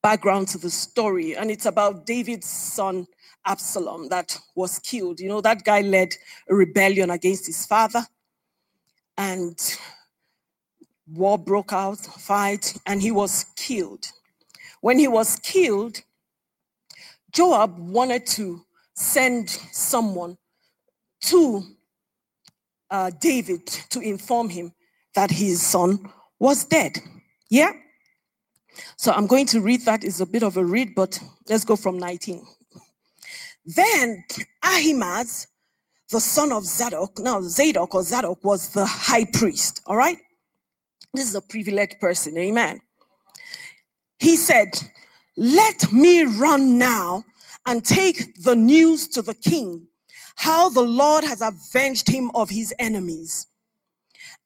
[0.03, 1.37] background to the story.
[1.37, 3.07] And it's about David's son,
[3.47, 5.21] Absalom, that was killed.
[5.21, 6.15] You know, that guy led
[6.49, 8.05] a rebellion against his father.
[9.19, 9.59] And
[11.07, 14.07] war broke out, fight, and he was killed.
[14.81, 16.01] When he was killed,
[17.33, 18.65] Joab wanted to
[18.95, 20.37] send someone
[21.23, 21.65] to
[22.91, 24.73] uh, David to inform him
[25.15, 26.99] that his son was dead.
[27.49, 27.73] Yeah?
[28.97, 30.05] So I'm going to read that.
[30.05, 32.47] It's a bit of a read, but let's go from 19.
[33.65, 34.25] Then
[34.65, 35.47] Ahimaaz,
[36.11, 40.19] the son of Zadok, now Zadok or Zadok was the high priest, all right?
[41.13, 42.81] This is a privileged person, amen.
[44.19, 44.79] He said,
[45.37, 47.25] Let me run now
[47.67, 49.87] and take the news to the king
[50.41, 53.47] how the Lord has avenged him of his enemies.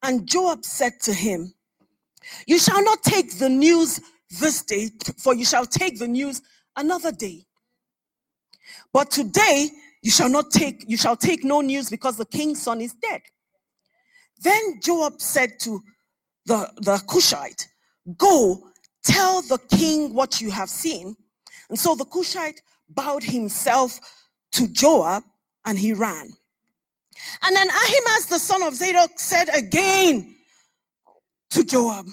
[0.02, 1.54] And Joab said to him,
[2.48, 4.00] You shall not take the news
[4.40, 6.42] this day, for you shall take the news
[6.76, 7.46] another day.
[8.92, 9.68] But today
[10.02, 13.22] you shall not take, you shall take no news because the king's son is dead.
[14.40, 15.80] Then Joab said to
[16.46, 17.68] the, the Cushite,
[18.18, 18.66] Go
[19.04, 21.14] tell the king what you have seen.
[21.70, 24.00] And so the Cushite bowed himself
[24.54, 25.22] to Joab
[25.64, 26.30] and he ran.
[27.42, 30.34] And then Ahimaaz, the son of Zadok, said again
[31.50, 32.06] to Joab,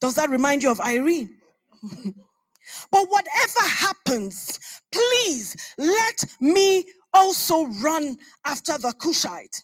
[0.00, 1.30] Does that remind you of Irene?
[2.90, 4.58] but whatever happens,
[4.92, 9.62] please let me also run after the Cushite.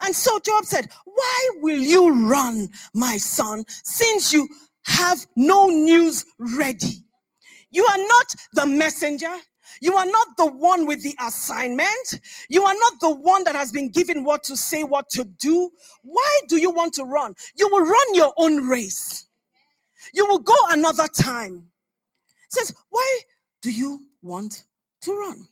[0.00, 4.48] And so Joab said, Why will you run, my son, since you
[4.84, 7.04] have no news ready?
[7.70, 9.34] You are not the messenger.
[9.82, 12.20] You are not the one with the assignment.
[12.48, 15.70] You are not the one that has been given what to say, what to do.
[16.04, 17.34] Why do you want to run?
[17.56, 19.26] You will run your own race.
[20.14, 21.66] You will go another time.
[22.48, 23.20] says, why
[23.60, 24.62] do you want
[25.00, 25.48] to run?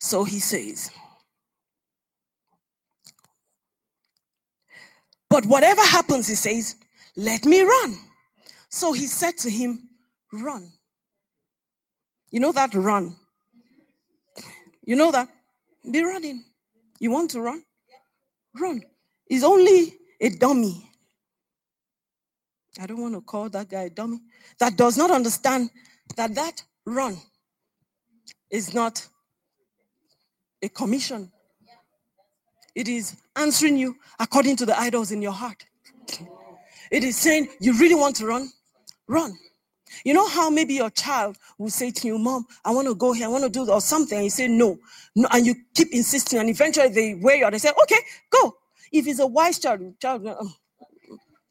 [0.00, 0.90] So he says,
[5.28, 6.76] but whatever happens, he says,
[7.16, 7.98] let me run.
[8.70, 9.90] So he said to him,
[10.32, 10.72] run.
[12.30, 13.16] You know that run.
[14.84, 15.28] You know that?
[15.90, 16.44] Be running.
[16.98, 17.62] You want to run?
[18.58, 18.82] Run.
[19.28, 20.90] It's only a dummy.
[22.80, 24.20] I don't want to call that guy a dummy.
[24.58, 25.70] That does not understand
[26.16, 27.16] that that run
[28.50, 29.06] is not
[30.62, 31.30] a commission.
[32.74, 35.64] It is answering you according to the idols in your heart.
[36.90, 38.50] It is saying, You really want to run?
[39.08, 39.36] Run.
[40.04, 43.12] You know how maybe your child will say to you, Mom, I want to go
[43.12, 44.78] here, I want to do or something, and you say no.
[45.14, 47.52] no and you keep insisting, and eventually they wear you, out.
[47.52, 48.56] they say, Okay, go.
[48.92, 50.54] If it's a wise child, child, um,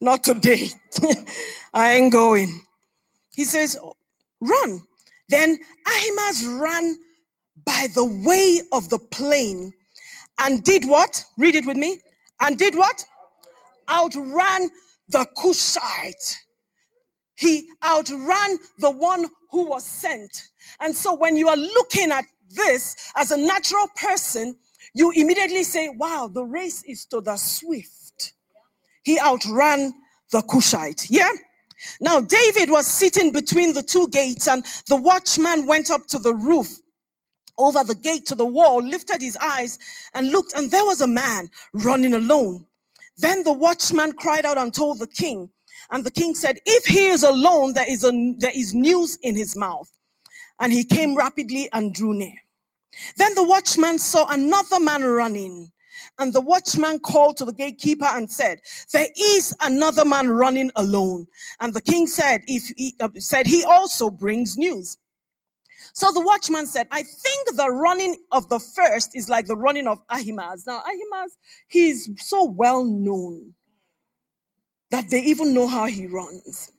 [0.00, 0.68] not today.
[1.74, 2.60] I ain't going.
[3.34, 3.78] He says,
[4.40, 4.82] Run.
[5.28, 6.96] Then Ahimaaz ran
[7.64, 9.72] by the way of the plain
[10.38, 11.24] and did what?
[11.38, 11.98] Read it with me.
[12.40, 13.04] And did what?
[13.88, 14.70] Outran
[15.08, 16.36] the Cushite.
[17.36, 20.48] He outran the one who was sent.
[20.80, 24.56] And so when you are looking at this as a natural person,
[24.94, 28.32] you immediately say, wow, the race is to the swift.
[29.04, 29.92] He outran
[30.32, 31.10] the Cushite.
[31.10, 31.30] Yeah?
[32.00, 36.34] Now, David was sitting between the two gates, and the watchman went up to the
[36.34, 36.68] roof
[37.58, 39.78] over the gate to the wall, lifted his eyes
[40.14, 42.66] and looked, and there was a man running alone.
[43.18, 45.50] Then the watchman cried out and told the king.
[45.90, 49.36] And the king said, If he is alone, there is, a, there is news in
[49.36, 49.90] his mouth.
[50.60, 52.34] And he came rapidly and drew near.
[53.16, 55.70] Then the watchman saw another man running.
[56.18, 58.60] And the watchman called to the gatekeeper and said,
[58.92, 61.26] There is another man running alone.
[61.60, 64.96] And the king said, If he uh, said he also brings news.
[65.92, 69.86] So the watchman said, I think the running of the first is like the running
[69.86, 70.66] of Ahimaaz.
[70.66, 73.54] Now, Ahimaaz, he's so well known
[74.90, 76.72] that they even know how he runs.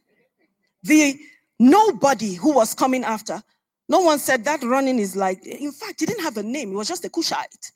[0.84, 1.20] The
[1.60, 3.42] nobody who was coming after,
[3.90, 6.76] no one said that running is like, in fact, he didn't have a name, he
[6.76, 7.72] was just a Cushite.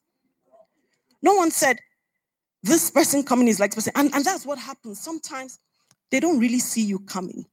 [1.22, 1.80] No one said,
[2.64, 3.94] this person coming is like this person.
[3.96, 5.00] And, and that's what happens.
[5.00, 5.60] Sometimes
[6.12, 7.46] they don't really see you coming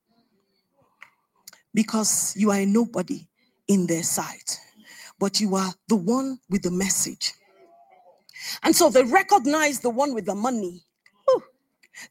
[1.74, 3.26] because you are a nobody
[3.68, 4.58] in their sight,
[5.18, 7.32] but you are the one with the message.
[8.62, 10.84] And so they recognize the one with the money.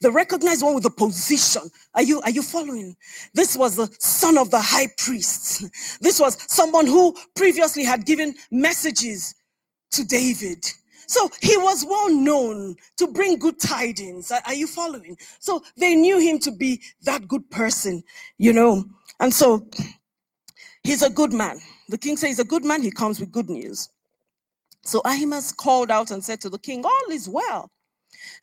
[0.01, 1.63] They recognized one with the position.
[1.93, 2.95] Are you are you following?
[3.33, 5.65] This was the son of the high priest.
[6.01, 9.35] This was someone who previously had given messages
[9.91, 10.65] to David.
[11.07, 14.31] So he was well known to bring good tidings.
[14.31, 15.17] Are, are you following?
[15.39, 18.03] So they knew him to be that good person,
[18.37, 18.85] you know.
[19.19, 19.67] And so
[20.87, 21.59] He's a good man.
[21.89, 23.89] The king says he's a good man, he comes with good news.
[24.83, 27.69] So Ahimaaz called out and said to the king, All is well.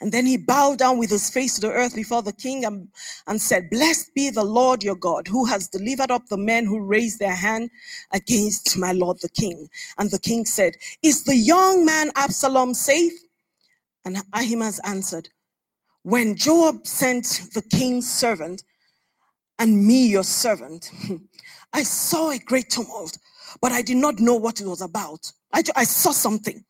[0.00, 2.88] And then he bowed down with his face to the earth before the king and,
[3.26, 6.80] and said, Blessed be the Lord your God, who has delivered up the men who
[6.80, 7.70] raised their hand
[8.12, 9.68] against my lord the king.
[9.98, 13.12] And the king said, Is the young man Absalom safe?
[14.04, 15.28] And Ahimaaz answered,
[16.02, 18.62] When Joab sent the king's servant
[19.58, 20.90] and me, your servant,
[21.72, 23.18] I saw a great tumult,
[23.60, 25.32] but I did not know what it was about.
[25.52, 26.64] I, I saw something.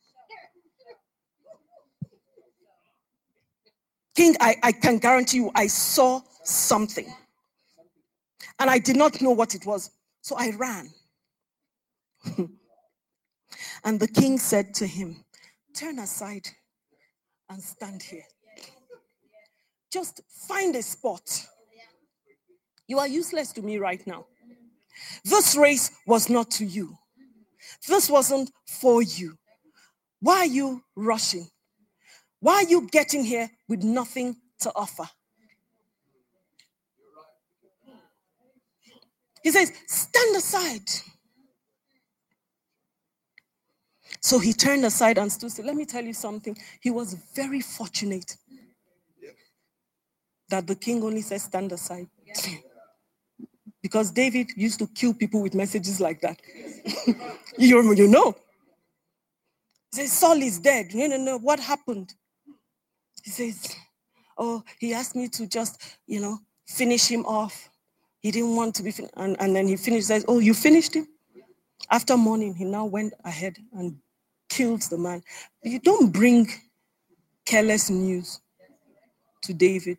[4.15, 7.13] King, I, I can guarantee you, I saw something.
[8.59, 9.91] And I did not know what it was.
[10.21, 10.91] So I ran.
[13.85, 15.25] and the king said to him,
[15.75, 16.47] Turn aside
[17.51, 18.25] and stand here.
[19.93, 21.47] Just find a spot.
[22.87, 24.27] You are useless to me right now.
[25.25, 26.97] This race was not to you.
[27.89, 29.37] This wasn't for you.
[30.21, 31.49] Why are you rushing?
[32.45, 35.09] Why are you getting here with nothing to offer?
[39.43, 40.91] He says, Stand aside.
[44.21, 45.59] So he turned aside and stood.
[45.65, 46.55] Let me tell you something.
[46.83, 48.37] He was very fortunate
[50.51, 52.09] that the king only said, Stand aside.
[53.81, 56.39] Because David used to kill people with messages like that.
[57.57, 58.37] you, you know.
[59.93, 60.95] He says, Saul is dead.
[60.95, 61.39] No, no, no.
[61.39, 62.13] What happened?
[63.25, 63.75] He says,
[64.37, 67.71] Oh, he asked me to just, you know, finish him off.
[68.21, 68.93] He didn't want to be.
[69.17, 71.09] And, and then he finished, says, Oh, you finished him?
[71.91, 73.97] After morning, he now went ahead and
[74.51, 75.23] killed the man.
[75.63, 76.49] You don't bring
[77.47, 78.41] careless news
[79.43, 79.99] to David.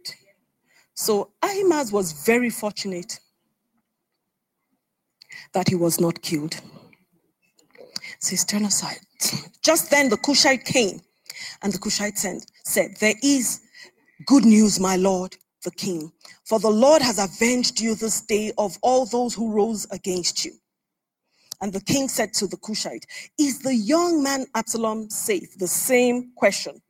[0.94, 3.20] So Ahimaaz was very fortunate
[5.54, 6.60] that he was not killed.
[8.20, 9.00] Says, turn aside.
[9.64, 11.02] Just then the Cushite came,
[11.62, 12.18] and the Cushite
[12.66, 13.62] said, There is
[14.26, 16.12] good news, my lord, the king.
[16.46, 20.54] For the Lord has avenged you this day of all those who rose against you.
[21.62, 23.06] And the king said to the Cushite,
[23.40, 25.58] Is the young man Absalom safe?
[25.58, 26.82] The same question.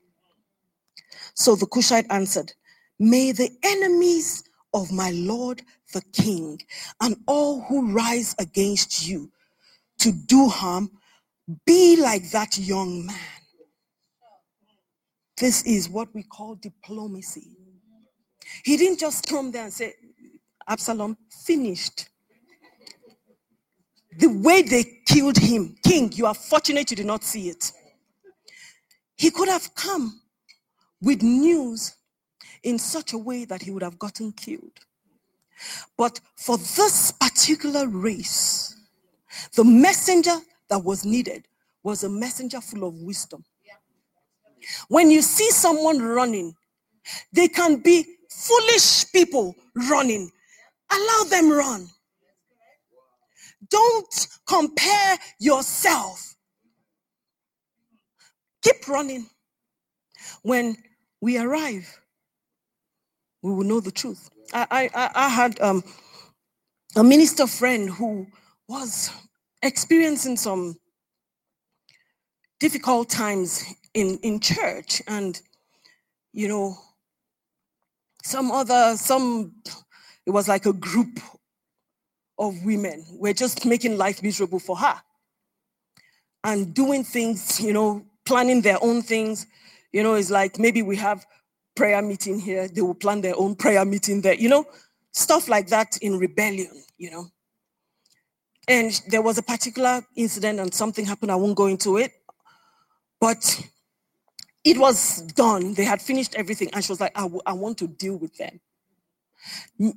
[1.35, 2.53] So the Cushite answered,
[2.99, 5.61] May the enemies of my Lord
[5.93, 6.59] the King
[7.01, 9.31] and all who rise against you
[9.99, 10.91] to do harm,
[11.65, 13.34] be like that young man.
[15.37, 17.57] This is what we call diplomacy.
[18.63, 19.93] He didn't just come there and say,
[20.67, 22.09] Absalom finished.
[24.17, 27.71] The way they killed him, King, you are fortunate you did not see it.
[29.17, 30.21] He could have come
[31.01, 31.95] with news
[32.63, 34.79] in such a way that he would have gotten killed.
[35.97, 38.75] But for this particular race,
[39.55, 40.37] the messenger
[40.69, 41.47] that was needed
[41.83, 43.43] was a messenger full of wisdom.
[44.87, 46.55] When you see someone running,
[47.31, 49.55] they can be foolish people
[49.89, 50.31] running.
[50.91, 51.87] Allow them run.
[53.69, 56.35] Don't compare yourself.
[58.63, 59.27] Keep running.
[60.43, 60.75] When
[61.21, 61.99] we arrive,
[63.41, 64.29] we will know the truth.
[64.53, 65.83] I, I, I had um,
[66.95, 68.27] a minister friend who
[68.67, 69.09] was
[69.61, 70.75] experiencing some
[72.59, 73.63] difficult times
[73.95, 75.41] in, in church and
[76.33, 76.75] you know
[78.23, 79.53] some other some
[80.25, 81.19] it was like a group
[82.37, 84.95] of women were just making life miserable for her
[86.43, 89.47] and doing things you know planning their own things.
[89.93, 91.25] You know it's like maybe we have
[91.75, 94.65] prayer meeting here they will plan their own prayer meeting there you know
[95.13, 97.27] stuff like that in rebellion you know.
[98.67, 102.11] And there was a particular incident and something happened i won't go into it
[103.21, 103.61] but
[104.65, 105.75] it was done.
[105.75, 106.71] They had finished everything.
[106.73, 108.59] And she was like, I, w- I want to deal with them.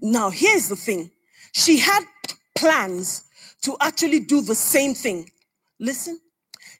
[0.03, 1.11] Now, here's the thing
[1.55, 2.05] she had
[2.57, 3.25] plans
[3.62, 5.31] to actually do the same thing.
[5.81, 6.21] Listen,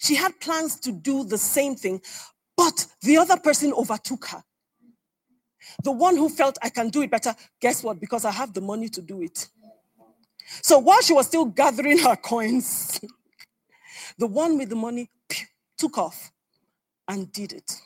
[0.01, 2.03] she had plans to do the same thing,
[2.57, 4.45] but the other person overtook her.
[5.85, 8.01] The one who felt I can do it better, guess what?
[8.01, 9.49] Because I have the money to do it.
[10.63, 13.01] So while she was still gathering her coins,
[14.19, 15.11] the one with the money
[15.79, 16.33] took off
[17.09, 17.81] and did it.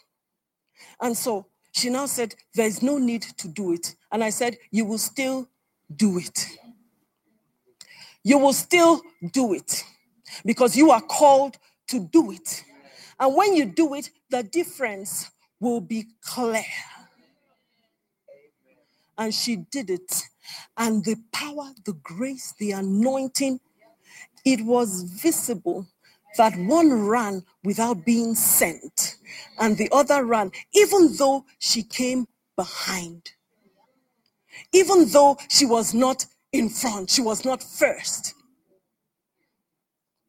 [1.01, 3.95] And so she now said, There's no need to do it.
[4.11, 5.49] And I said, You will still
[5.95, 6.47] do it.
[8.25, 9.01] You will still
[9.33, 9.85] do it
[10.45, 11.59] because you are called
[11.89, 12.65] to do it.
[13.19, 16.65] And when you do it, the difference will be clear.
[19.19, 20.23] And she did it.
[20.77, 23.61] And the power, the grace, the anointing,
[24.45, 25.87] it was visible
[26.37, 29.17] that one ran without being sent
[29.59, 32.27] and the other ran, even though she came
[32.57, 33.33] behind.
[34.73, 38.35] Even though she was not in front, she was not first.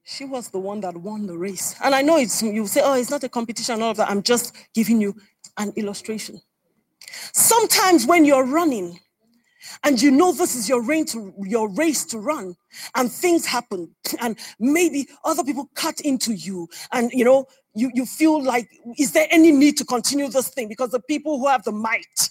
[0.03, 1.75] She was the one that won the race.
[1.83, 4.09] And I know it's you say, oh, it's not a competition, all of that.
[4.09, 5.15] I'm just giving you
[5.57, 6.41] an illustration.
[7.33, 8.99] Sometimes when you're running,
[9.83, 12.55] and you know this is your race to your race to run.
[12.95, 13.95] And things happen.
[14.19, 16.67] And maybe other people cut into you.
[16.91, 20.67] And you know you, you feel like is there any need to continue this thing?
[20.67, 22.29] Because the people who have the might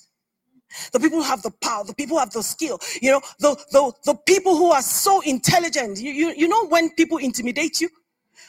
[0.93, 3.55] the people who have the power the people who have the skill you know the
[3.73, 6.01] the, the people who are so intelligent.
[6.01, 7.89] You, you you know when people intimidate you?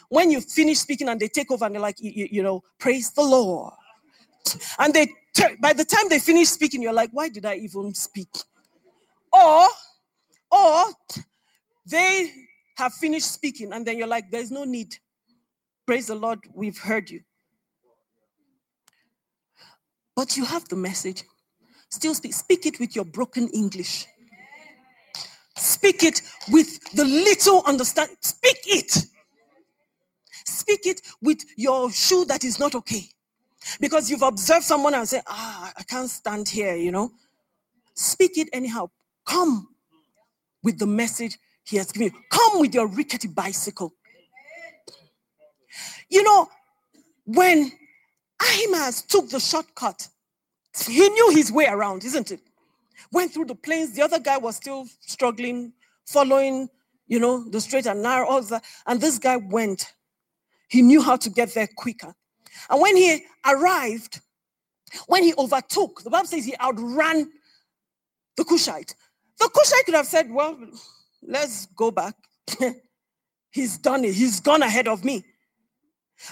[0.10, 3.12] When you finish speaking and they take over and they're like you, you know praise
[3.12, 3.74] the lord.
[4.80, 5.08] And they
[5.62, 8.30] by the time they finish speaking you're like why did i even speak
[9.34, 9.68] or,
[10.52, 10.86] or
[11.86, 12.32] they
[12.78, 14.96] have finished speaking and then you're like, there's no need.
[15.86, 17.22] Praise the Lord, we've heard you.
[20.16, 21.24] But you have the message.
[21.90, 22.34] Still speak.
[22.34, 24.08] Speak it with your broken English.
[25.56, 28.10] Speak it with the little understand.
[28.22, 29.06] Speak it.
[30.46, 33.08] Speak it with your shoe that is not okay.
[33.80, 37.12] Because you've observed someone and say, ah, I can't stand here, you know.
[37.96, 38.90] Speak it anyhow.
[39.26, 39.70] Come
[40.64, 42.20] with the message he has given you.
[42.30, 43.94] Come with your rickety bicycle.
[46.10, 46.50] You know,
[47.26, 47.72] when
[48.42, 50.08] Ahimaaz took the shortcut,
[50.88, 52.42] he knew his way around, isn't it?
[53.12, 53.94] Went through the plains.
[53.94, 55.74] The other guy was still struggling,
[56.06, 56.70] following,
[57.08, 58.64] you know, the straight and narrow, all that.
[58.86, 59.94] And this guy went.
[60.68, 62.14] He knew how to get there quicker.
[62.70, 64.22] And when he arrived,
[65.08, 67.32] when he overtook, the Bible says he outran
[68.36, 68.96] the Cushite.
[69.40, 70.58] The Cushite could have said, Well,
[71.22, 72.16] let's go back.
[73.52, 74.16] He's done it.
[74.16, 75.24] He's gone ahead of me.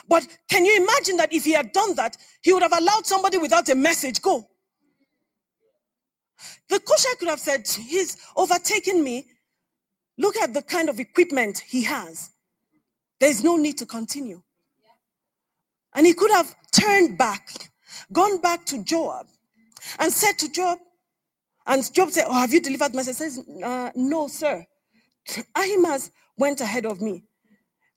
[0.08, 3.38] But can you imagine that if he had done that, he would have allowed somebody
[3.38, 4.48] without a message go?
[6.70, 9.28] The Cushite could have said, He's overtaken me.
[10.18, 12.32] Look at the kind of equipment he has.
[13.20, 14.42] There's no need to continue.
[15.94, 17.72] And he could have turned back,
[18.12, 19.28] gone back to Joab,
[20.00, 20.80] and said to Joab,
[21.72, 23.18] and Joab said, Oh, have you delivered message?
[23.18, 24.66] He says, uh, No, sir.
[25.56, 27.24] Ahimaaz went ahead of me.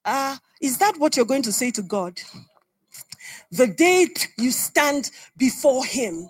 [0.04, 2.20] Uh, is that what you're going to say to God?
[3.50, 4.06] The day
[4.38, 6.28] you stand before him,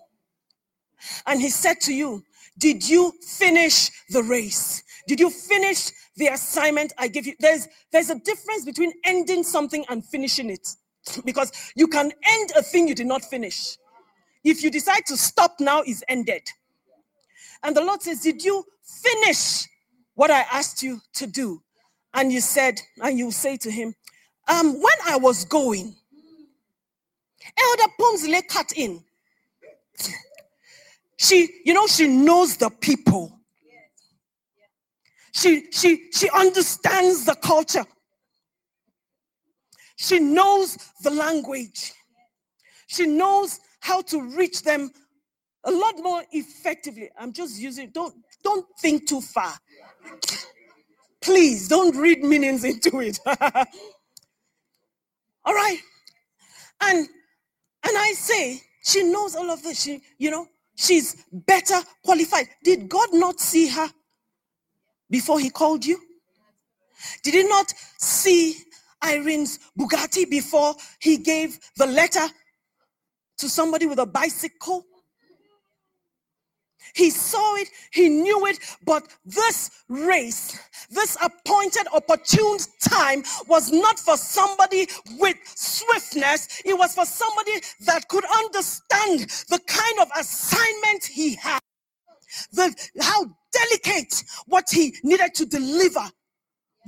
[1.26, 2.22] and he said to you,
[2.56, 4.82] Did you finish the race?
[5.06, 7.34] Did you finish the assignment I gave you?
[7.40, 10.66] There's there's a difference between ending something and finishing it.
[11.26, 13.76] Because you can end a thing you did not finish.
[14.44, 16.42] If you decide to stop now, is ended.
[17.64, 19.66] And the Lord says, Did you finish
[20.14, 21.62] what I asked you to do?
[22.12, 23.94] And you said, and you say to him,
[24.46, 25.96] um, when I was going,
[27.58, 29.02] Elder Pumzile cut in.
[31.16, 33.38] She, you know, she knows the people.
[35.32, 37.84] She, she, she understands the culture.
[39.96, 41.92] She knows the language.
[42.86, 44.90] She knows how to reach them
[45.64, 47.10] a lot more effectively.
[47.18, 49.54] I'm just using, don't, don't think too far.
[51.20, 53.18] Please don't read meanings into it.
[55.44, 55.78] all right.
[56.82, 57.08] And
[57.86, 59.82] and I say, she knows all of this.
[59.82, 62.48] She, you know, she's better qualified.
[62.62, 63.90] Did God not see her
[65.10, 66.00] before he called you?
[67.22, 68.56] Did he not see
[69.02, 72.26] Irene's Bugatti before he gave the letter
[73.38, 74.84] to somebody with a bicycle?
[76.94, 80.58] He saw it, he knew it, but this race,
[80.90, 86.62] this appointed, opportune time was not for somebody with swiftness.
[86.64, 87.52] It was for somebody
[87.86, 91.60] that could understand the kind of assignment he had,
[92.52, 96.04] the, how delicate what he needed to deliver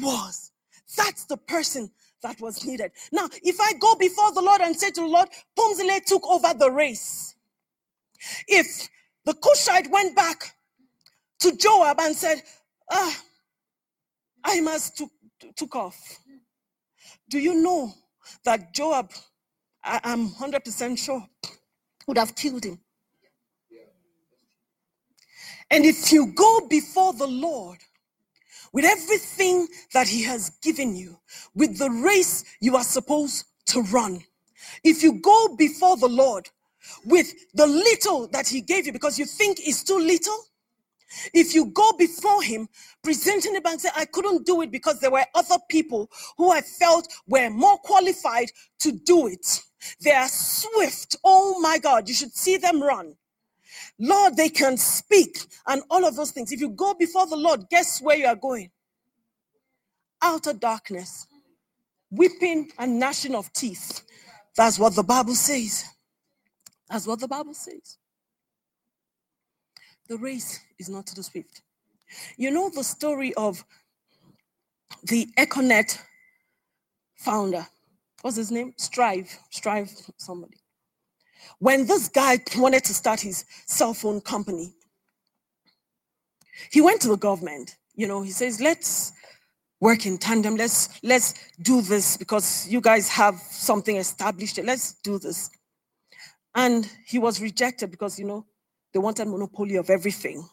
[0.00, 0.52] was.
[0.96, 1.90] That's the person
[2.22, 2.92] that was needed.
[3.12, 5.28] Now, if I go before the Lord and say to the Lord,
[5.58, 7.34] Pumzile took over the race.
[8.48, 8.88] If
[9.26, 10.54] the Cushite went back
[11.40, 12.42] to Joab and said,
[12.90, 13.22] Ah,
[14.62, 15.10] must took,
[15.56, 16.18] took off.
[17.28, 17.92] Do you know
[18.44, 19.10] that Joab,
[19.84, 21.26] I, am 100% sure,
[22.06, 22.78] would have killed him?
[25.70, 27.78] And if you go before the Lord
[28.72, 31.18] with everything that He has given you,
[31.54, 34.22] with the race you are supposed to run,
[34.84, 36.48] if you go before the Lord
[37.04, 40.38] with the little that he gave you because you think it's too little.
[41.32, 42.68] If you go before him
[43.02, 46.60] presenting the bank, say, I couldn't do it because there were other people who I
[46.60, 49.62] felt were more qualified to do it.
[50.00, 51.16] They are swift.
[51.24, 53.14] Oh my God, you should see them run.
[53.98, 56.52] Lord, they can speak and all of those things.
[56.52, 58.70] If you go before the Lord, guess where you are going?
[60.22, 61.26] Outer darkness,
[62.10, 64.02] weeping and gnashing of teeth.
[64.56, 65.84] That's what the Bible says.
[66.88, 67.98] That's what the Bible says.
[70.08, 71.62] The race is not to the swift.
[72.36, 73.64] You know the story of
[75.04, 75.98] the Econet
[77.16, 77.66] founder.
[78.22, 78.72] What's his name?
[78.76, 79.36] Strive.
[79.50, 80.58] Strive somebody.
[81.58, 84.74] When this guy wanted to start his cell phone company,
[86.70, 87.76] he went to the government.
[87.94, 89.12] You know, he says, let's
[89.80, 90.56] work in tandem.
[90.56, 94.58] Let's let's do this because you guys have something established.
[94.62, 95.50] Let's do this.
[96.56, 98.46] And he was rejected because, you know,
[98.92, 100.48] they wanted monopoly of everything.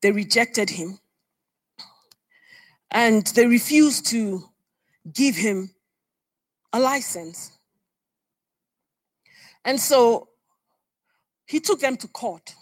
[0.00, 0.98] They rejected him.
[2.90, 4.42] And they refused to
[5.12, 5.70] give him
[6.72, 7.52] a license.
[9.66, 10.28] And so
[11.44, 12.54] he took them to court.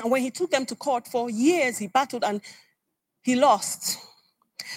[0.00, 2.40] And when he took them to court for years, he battled and
[3.22, 3.98] he lost.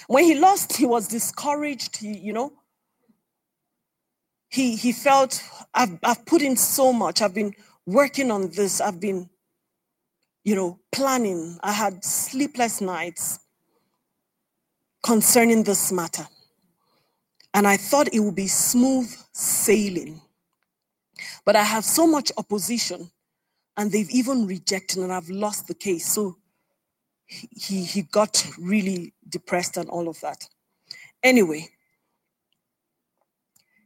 [0.07, 1.97] When he lost, he was discouraged.
[1.97, 2.53] He, you know,
[4.53, 5.43] he he felt
[5.73, 7.21] I've I've put in so much.
[7.23, 7.55] I've been
[7.87, 8.79] working on this.
[8.79, 9.27] I've been,
[10.43, 11.57] you know, planning.
[11.63, 13.39] I had sleepless nights
[15.01, 16.27] concerning this matter.
[17.55, 20.21] And I thought it would be smooth sailing.
[21.45, 23.09] But I have so much opposition,
[23.75, 26.05] and they've even rejected, and I've lost the case.
[26.11, 26.37] So
[27.25, 30.47] he, he got really depressed and all of that.
[31.23, 31.69] Anyway,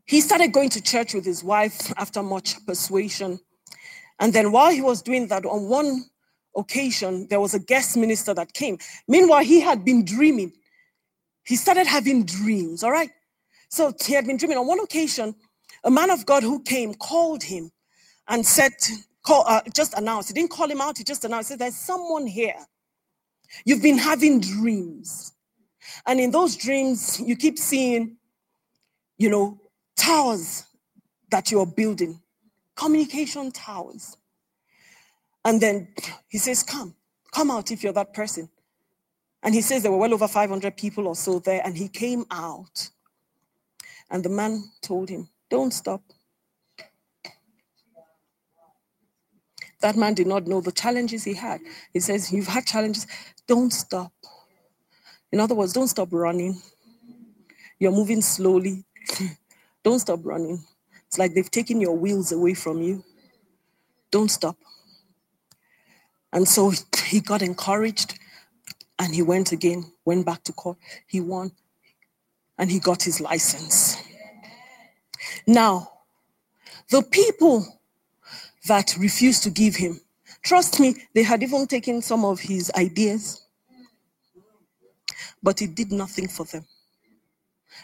[0.08, 3.40] he started going to church with his wife after much persuasion.
[4.20, 6.06] And then while he was doing that, on one
[6.56, 8.78] occasion, there was a guest minister that came.
[9.08, 10.54] Meanwhile, he had been dreaming.
[11.44, 13.12] He started having dreams, all right?
[13.70, 14.58] So he had been dreaming.
[14.58, 15.36] On one occasion,
[15.84, 17.70] a man of God who came called him
[18.30, 18.72] and said,
[19.24, 20.30] call, uh, just announced.
[20.30, 22.56] He didn't call him out, he just announced, he said, There's someone here.
[23.66, 25.34] You've been having dreams.
[26.06, 28.18] And in those dreams, you keep seeing,
[29.18, 29.60] you know,
[29.98, 30.66] towers
[31.30, 32.22] that you're building,
[32.76, 34.16] communication towers.
[35.44, 35.90] And then
[36.30, 36.96] he says, Come,
[37.34, 38.50] come out if you're that person.
[39.44, 42.26] And he says there were well over 500 people or so there, and he came
[42.32, 42.90] out.
[44.10, 46.02] And the man told him, Don't stop.
[49.82, 51.62] That man did not know the challenges he had.
[51.94, 53.08] He says, You've had challenges,
[53.48, 54.12] don't stop.
[55.32, 56.62] In other words, don't stop running.
[57.80, 58.86] You're moving slowly.
[59.84, 60.64] Don't stop running.
[61.08, 63.04] It's like they've taken your wheels away from you.
[64.12, 64.58] Don't stop.
[66.34, 66.72] And so
[67.06, 68.20] he got encouraged
[69.00, 70.78] and he went again, went back to court.
[71.08, 71.52] He won
[72.58, 73.98] and he got his license.
[75.46, 75.92] Now,
[76.90, 77.66] the people
[78.68, 80.00] that refused to give him,
[80.42, 83.46] trust me, they had even taken some of his ideas,
[85.42, 86.66] but it did nothing for them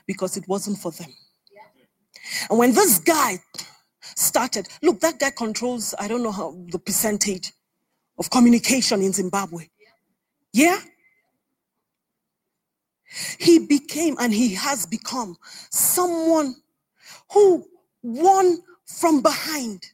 [0.08, 1.14] because it wasn't for them.
[2.50, 3.40] And when this guy
[4.16, 7.52] started, look, that guy controls, I don't know how the percentage
[8.18, 9.68] of communication in Zimbabwe.
[10.54, 10.80] Yeah?
[13.40, 15.38] He became and he has become
[15.70, 16.56] someone
[17.32, 17.66] who
[18.02, 19.93] won from behind.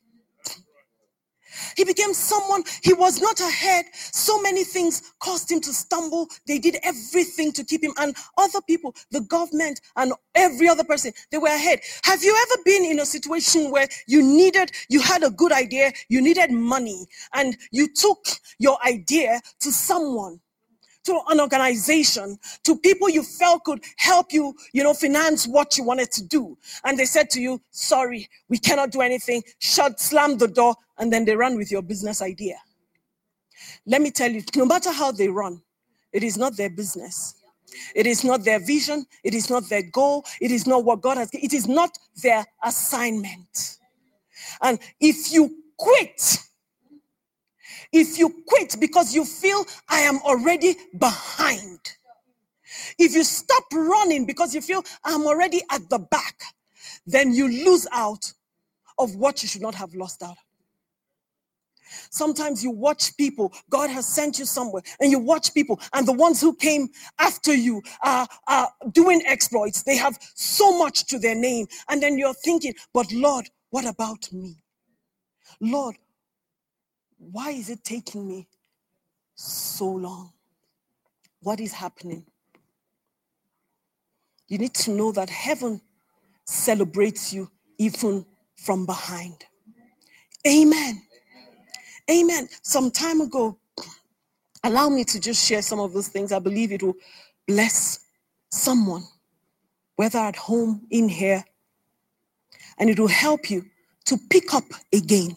[1.76, 3.86] He became someone, he was not ahead.
[3.94, 6.28] So many things caused him to stumble.
[6.48, 7.94] They did everything to keep him.
[7.98, 11.80] And other people, the government and every other person, they were ahead.
[12.04, 15.92] Have you ever been in a situation where you needed, you had a good idea,
[16.10, 18.26] you needed money, and you took
[18.60, 20.40] your idea to someone?
[21.06, 25.84] to an organization, to people you felt could help you, you know, finance what you
[25.84, 26.58] wanted to do.
[26.84, 31.12] And they said to you, sorry, we cannot do anything, shut, slam the door, and
[31.12, 32.58] then they run with your business idea.
[33.86, 35.62] Let me tell you, no matter how they run,
[36.12, 37.36] it is not their business.
[37.96, 39.06] It is not their vision.
[39.24, 40.26] It is not their goal.
[40.42, 41.30] It is not what God has.
[41.34, 43.78] It is not their assignment.
[44.62, 46.38] And if you quit,
[47.92, 51.80] if you quit because you feel I am already behind,
[52.98, 56.42] if you stop running because you feel I'm already at the back,
[57.06, 58.34] then you lose out
[58.98, 60.38] of what you should not have lost out.
[62.10, 66.14] Sometimes you watch people, God has sent you somewhere, and you watch people, and the
[66.14, 69.84] ones who came after you are, are doing exploits.
[69.84, 71.68] They have so much to their name.
[71.90, 74.58] And then you're thinking, but Lord, what about me?
[75.62, 75.98] Lord,
[77.18, 78.48] why is it taking me
[79.36, 80.32] so long?
[81.42, 82.26] What is happening?
[84.48, 85.82] You need to know that heaven
[86.46, 88.26] celebrates you even
[88.56, 89.46] from behind.
[90.48, 91.04] Amen.
[92.10, 92.50] Amen.
[92.64, 93.58] Some time ago,
[94.64, 96.32] allow me to just share some of those things.
[96.32, 96.96] I believe it will
[97.48, 98.00] bless
[98.52, 99.04] someone,
[99.96, 101.44] whether at home, in here,
[102.80, 103.66] and it will help you
[104.06, 105.36] to pick up again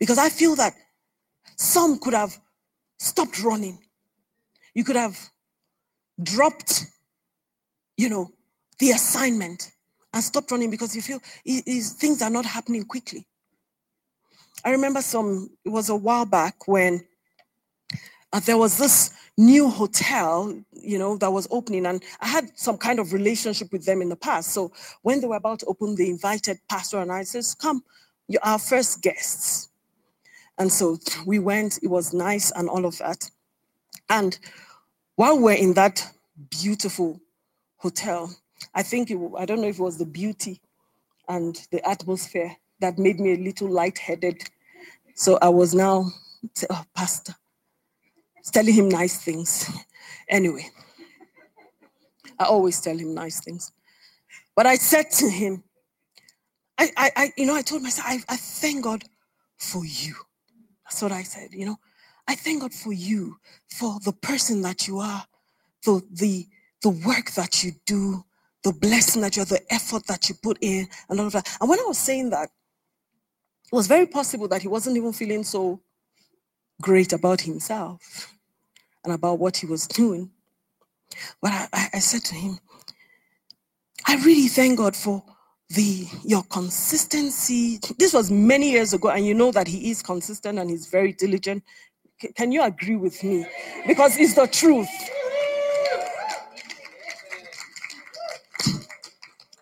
[0.00, 0.74] because I feel that
[1.56, 2.36] some could have
[2.98, 3.78] stopped running.
[4.74, 5.18] You could have
[6.22, 6.86] dropped,
[7.96, 8.30] you know,
[8.78, 9.70] the assignment
[10.12, 13.26] and stopped running because you feel it, things are not happening quickly.
[14.64, 17.04] I remember some, it was a while back when
[18.32, 22.78] uh, there was this new hotel, you know, that was opening, and I had some
[22.78, 24.52] kind of relationship with them in the past.
[24.52, 24.72] So
[25.02, 27.82] when they were about to open, they invited Pastor and I says, "Come,
[28.28, 29.68] you're our first guests."
[30.58, 33.30] And so we went, it was nice and all of that.
[34.10, 34.38] And
[35.16, 36.06] while we're in that
[36.50, 37.20] beautiful
[37.78, 38.34] hotel,
[38.74, 40.60] I think it, I don't know if it was the beauty
[41.28, 44.42] and the atmosphere that made me a little lightheaded.
[45.14, 46.10] So I was now,
[46.70, 47.34] oh, Pastor,
[48.52, 49.70] telling him nice things.
[50.28, 50.66] Anyway,
[52.38, 53.72] I always tell him nice things.
[54.54, 55.62] But I said to him,
[56.78, 59.04] I, I, I you know, I told myself, I, I thank God
[59.58, 60.14] for you.
[60.84, 61.76] That's what I said, you know.
[62.28, 63.36] I thank God for you,
[63.68, 65.24] for the person that you are,
[65.84, 66.46] the the
[66.82, 68.24] the work that you do,
[68.64, 71.56] the blessing that you're, the effort that you put in, and all of that.
[71.60, 72.50] And when I was saying that,
[73.72, 75.80] it was very possible that he wasn't even feeling so
[76.82, 78.34] great about himself
[79.02, 80.30] and about what he was doing.
[81.40, 82.58] But I, I said to him,
[84.06, 85.22] I really thank God for
[85.70, 87.80] the your consistency.
[87.98, 91.12] This was many years ago and you know that he is consistent and he's very
[91.12, 91.62] diligent.
[92.36, 93.46] Can you agree with me?
[93.86, 94.88] Because it's the truth.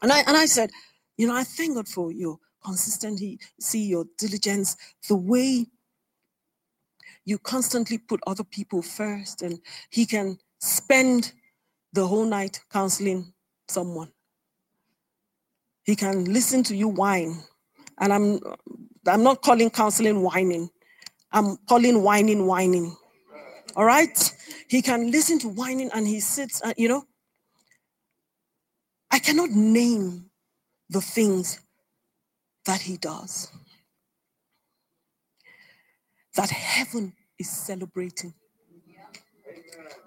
[0.02, 0.70] And i and i said
[1.18, 2.38] you know i thank god for your
[2.70, 4.76] consistency see your diligence
[5.08, 5.66] the way
[7.24, 9.60] you constantly put other people first and
[9.90, 11.32] he can spend
[11.92, 13.32] the whole night counseling
[13.68, 14.10] someone
[15.90, 17.42] he can listen to you whine.
[17.98, 18.40] And I'm
[19.06, 20.70] I'm not calling counseling whining.
[21.32, 22.96] I'm calling whining whining.
[23.76, 24.16] All right?
[24.68, 27.04] He can listen to whining and he sits, and, you know.
[29.10, 30.30] I cannot name
[30.90, 31.60] the things
[32.66, 33.50] that he does.
[36.36, 38.34] that heaven is celebrating.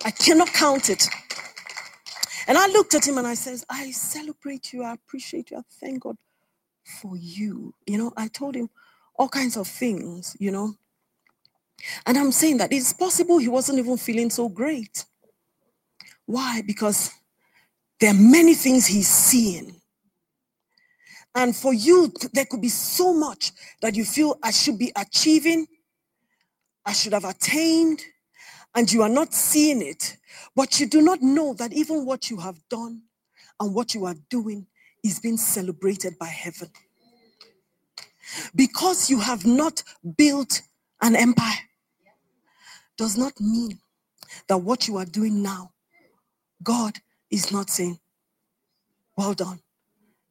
[0.05, 1.07] I cannot count it.
[2.47, 4.83] And I looked at him and I says, I celebrate you.
[4.83, 5.57] I appreciate you.
[5.57, 6.17] I thank God
[7.01, 7.73] for you.
[7.87, 8.69] You know, I told him
[9.17, 10.75] all kinds of things, you know.
[12.05, 15.05] And I'm saying that it's possible he wasn't even feeling so great.
[16.25, 16.63] Why?
[16.65, 17.11] Because
[17.99, 19.75] there are many things he's seeing.
[21.35, 25.67] And for you, there could be so much that you feel I should be achieving,
[26.85, 28.01] I should have attained,
[28.75, 30.17] and you are not seeing it.
[30.55, 33.01] But you do not know that even what you have done
[33.59, 34.67] and what you are doing
[35.03, 36.69] is being celebrated by heaven.
[38.55, 39.83] Because you have not
[40.17, 40.61] built
[41.01, 41.59] an empire
[42.97, 43.79] does not mean
[44.47, 45.71] that what you are doing now,
[46.63, 46.97] God
[47.29, 47.99] is not saying,
[49.17, 49.59] Well done,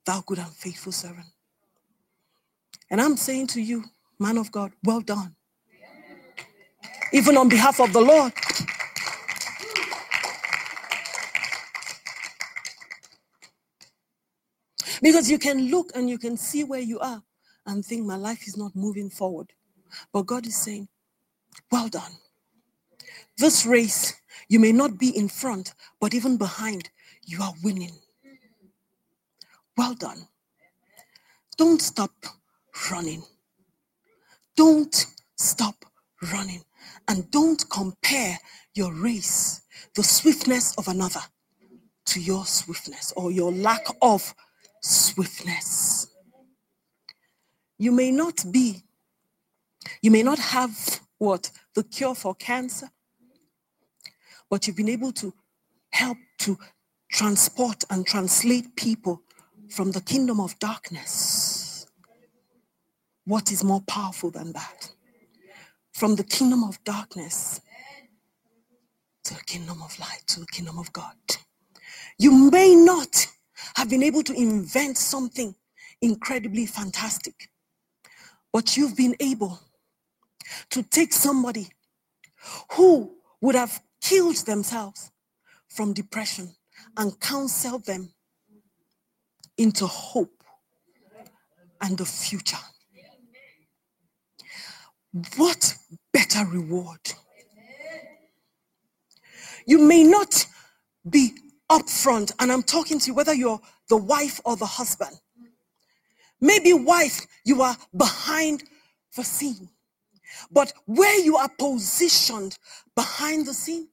[0.05, 1.27] thou good and faithful servant.
[2.91, 3.85] And I'm saying to you,
[4.19, 5.35] man of God, well done.
[7.13, 8.33] Even on behalf of the Lord.
[15.03, 17.23] Because you can look and you can see where you are
[17.67, 19.53] and think, my life is not moving forward.
[20.13, 20.89] But God is saying,
[21.71, 22.13] well done.
[23.37, 24.15] This race,
[24.49, 26.91] you may not be in front, but even behind,
[27.27, 27.93] you are winning.
[29.83, 30.29] Well done.
[31.59, 32.13] Don't stop
[32.93, 33.25] running.
[34.57, 34.95] Don't
[35.37, 35.75] stop
[36.33, 36.63] running.
[37.09, 38.39] And don't compare
[38.77, 39.63] your race,
[39.97, 41.23] the swiftness of another,
[42.05, 44.33] to your swiftness or your lack of
[44.83, 46.07] swiftness.
[47.77, 48.85] You may not be,
[50.01, 51.51] you may not have what?
[51.75, 52.89] The cure for cancer,
[54.49, 55.35] but you've been able to
[55.91, 56.57] help to
[57.11, 59.23] transport and translate people
[59.73, 61.87] from the kingdom of darkness.
[63.27, 64.93] What is more powerful than that?
[65.95, 67.61] From the kingdom of darkness
[69.25, 71.17] to the kingdom of light, to the kingdom of God.
[72.19, 73.27] You may not
[73.77, 75.55] have been able to invent something
[76.03, 77.51] incredibly fantastic,
[78.53, 79.61] but you've been able
[80.71, 81.69] to take somebody
[82.73, 85.13] who would have killed themselves
[85.69, 86.55] from depression
[86.97, 88.13] and counsel them
[89.59, 90.43] into hope
[91.81, 92.57] and the future.
[95.37, 95.77] What
[96.13, 97.01] better reward?
[99.67, 100.47] You may not
[101.09, 101.33] be
[101.71, 105.17] upfront, and I'm talking to you whether you're the wife or the husband.
[106.41, 108.65] Maybe, wife, you are behind
[109.17, 109.69] the scene.
[110.51, 112.59] But where you are positioned
[112.97, 113.89] behind the scene,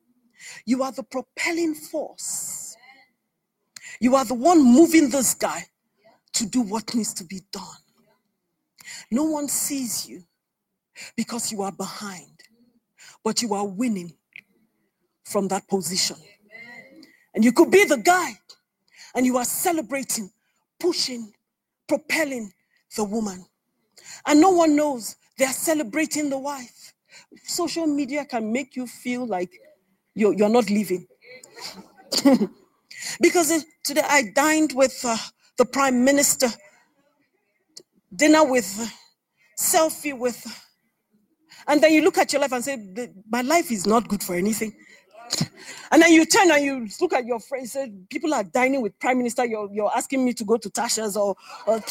[0.66, 2.69] you are the propelling force.
[4.00, 5.66] You are the one moving this guy
[6.34, 7.64] to do what needs to be done.
[9.12, 10.24] No one sees you
[11.16, 12.32] because you are behind,
[13.24, 14.14] but you are winning
[15.26, 16.18] from that position.
[17.36, 18.32] And you could be the guy
[19.16, 20.32] and you are celebrating,
[20.80, 21.34] pushing,
[21.88, 22.52] propelling
[22.96, 23.46] the woman.
[24.26, 26.94] And no one knows they are celebrating the wife.
[27.44, 29.52] Social media can make you feel like
[30.16, 31.08] you're, you're not living.
[33.22, 35.18] because uh, today I dined with uh,
[35.58, 36.48] the prime minister,
[38.16, 38.88] dinner with, uh,
[39.58, 40.46] selfie with,
[41.68, 42.78] and then you look at your life and say,
[43.30, 44.74] My life is not good for anything.
[45.92, 48.98] And then you turn and you look at your friends, say, people are dining with
[49.00, 49.46] prime minister.
[49.46, 51.36] You're, you're asking me to go to Tasha's or
[51.68, 51.82] or,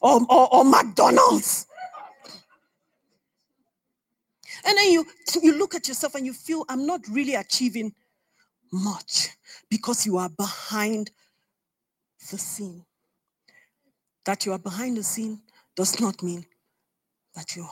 [0.00, 1.66] or, or, or McDonald's.
[4.66, 5.06] And then you
[5.42, 7.92] you look at yourself and you feel I'm not really achieving
[8.74, 9.28] much
[9.70, 11.10] because you are behind
[12.30, 12.84] the scene.
[14.24, 15.40] That you are behind the scene
[15.76, 16.44] does not mean
[17.34, 17.68] that you're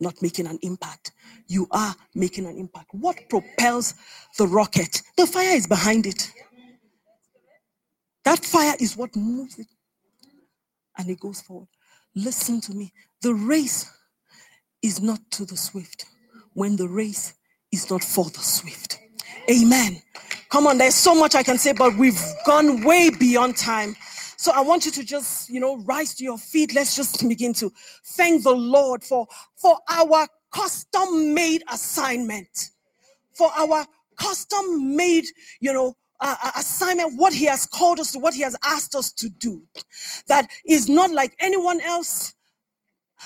[0.00, 1.12] not making an impact.
[1.46, 2.88] You are making an impact.
[2.92, 3.94] What propels
[4.38, 5.02] the rocket?
[5.16, 6.30] The fire is behind it.
[8.24, 9.66] That fire is what moves it.
[10.96, 11.68] And it goes forward.
[12.14, 12.92] Listen to me.
[13.22, 13.90] The race
[14.82, 16.06] is not to the swift
[16.54, 17.34] when the race
[17.72, 19.00] is not for the swift.
[19.50, 20.00] Amen.
[20.50, 23.96] Come on, there's so much I can say, but we've gone way beyond time.
[24.36, 26.74] So I want you to just, you know, rise to your feet.
[26.74, 27.72] Let's just begin to
[28.04, 29.26] thank the Lord for,
[29.56, 32.70] for our custom made assignment,
[33.32, 33.86] for our
[34.16, 35.24] custom made,
[35.60, 39.12] you know, uh, assignment, what He has called us to, what He has asked us
[39.12, 39.62] to do.
[40.28, 42.34] That is not like anyone else.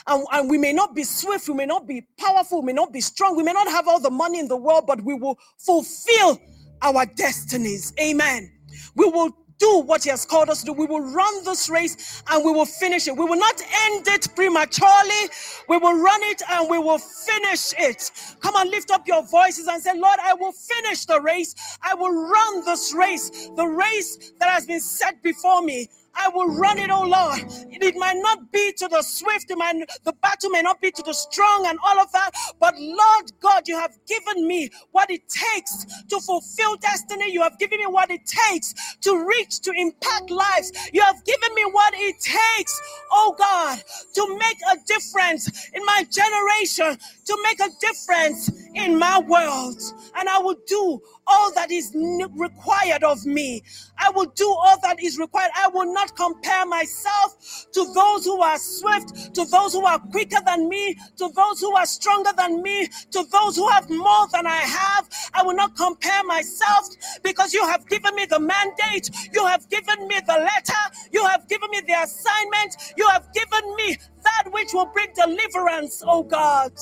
[0.07, 2.93] And, and, we may not be swift, we may not be powerful, we may not
[2.93, 5.39] be strong, we may not have all the money in the world, but we will
[5.59, 6.39] fulfill
[6.83, 7.93] our destinies.
[8.01, 8.53] Amen.
[8.97, 10.73] We will do what He has called us to do.
[10.73, 13.17] We will run this race and we will finish it.
[13.17, 15.31] We will not end it prematurely.
[15.69, 18.11] We will run it and we will finish it.
[18.41, 21.55] Come on, lift up your voices and say, Lord, I will finish the race.
[21.83, 25.89] I will run this race, the race that has been set before me.
[26.15, 27.41] I will run it, oh Lord.
[27.71, 31.03] It might not be to the swift, it might, the battle may not be to
[31.03, 32.31] the strong and all of that,
[32.61, 37.33] but Lord God, you have given me what it takes to fulfill destiny.
[37.33, 40.73] You have given me what it takes to reach, to impact lives.
[40.93, 42.81] You have given me what it takes,
[43.13, 43.81] oh God,
[44.15, 49.81] to make a difference in my generation, to make a difference in my world.
[50.17, 51.93] And I will do all that is
[52.37, 53.63] required of me.
[53.99, 55.51] I will do all that is required.
[55.57, 60.41] I will not compare myself to those who are swift, to those who are quicker
[60.47, 64.47] than me, to those who are stronger than me, to those who have more than
[64.47, 65.09] I have.
[65.35, 66.89] I will not compare myself
[67.25, 71.49] because you have given me the mandate, you have given me the letter, you have
[71.49, 76.73] given me the assignment, you have given me that which will bring deliverance, oh God.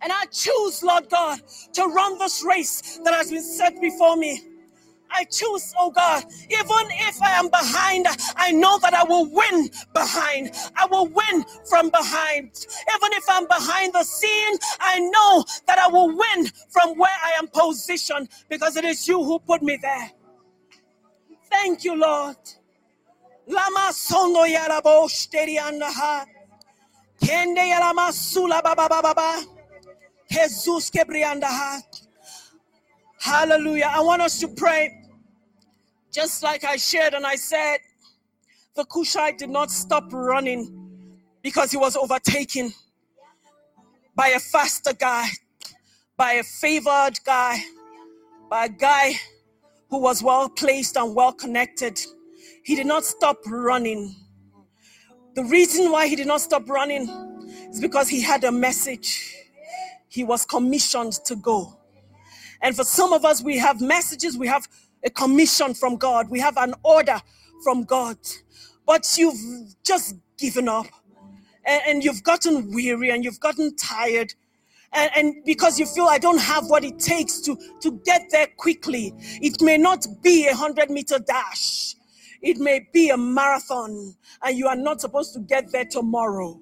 [0.00, 1.40] And I choose, Lord God,
[1.74, 4.47] to run this race that has been set before me.
[5.10, 8.06] I choose, oh God, even if I am behind,
[8.36, 10.52] I know that I will win behind.
[10.76, 12.50] I will win from behind.
[12.94, 17.32] Even if I'm behind the scene, I know that I will win from where I
[17.38, 20.10] am positioned because it is you who put me there.
[21.50, 22.36] Thank you, Lord.
[23.46, 26.26] Lama sono yarabo shteri andaha.
[27.22, 29.42] Kende yarama sula baba baba.
[30.30, 31.82] Jesus Kebriandaha.
[33.20, 33.90] Hallelujah.
[33.92, 34.97] I want us to pray.
[36.18, 37.78] Just like I shared and I said,
[38.74, 42.72] the Cushite did not stop running because he was overtaken
[44.16, 45.28] by a faster guy,
[46.16, 47.62] by a favored guy,
[48.50, 49.12] by a guy
[49.90, 52.04] who was well placed and well connected.
[52.64, 54.16] He did not stop running.
[55.36, 57.08] The reason why he did not stop running
[57.70, 59.36] is because he had a message
[60.08, 61.78] he was commissioned to go.
[62.60, 64.66] And for some of us, we have messages, we have
[65.04, 67.20] a commission from God, we have an order
[67.62, 68.16] from God,
[68.86, 70.86] but you've just given up.
[71.64, 74.34] And, and you've gotten weary and you've gotten tired.
[74.92, 78.46] And, and, because you feel I don't have what it takes to, to get there
[78.56, 81.94] quickly, it may not be a hundred meter dash,
[82.40, 86.58] it may be a marathon, and you are not supposed to get there tomorrow.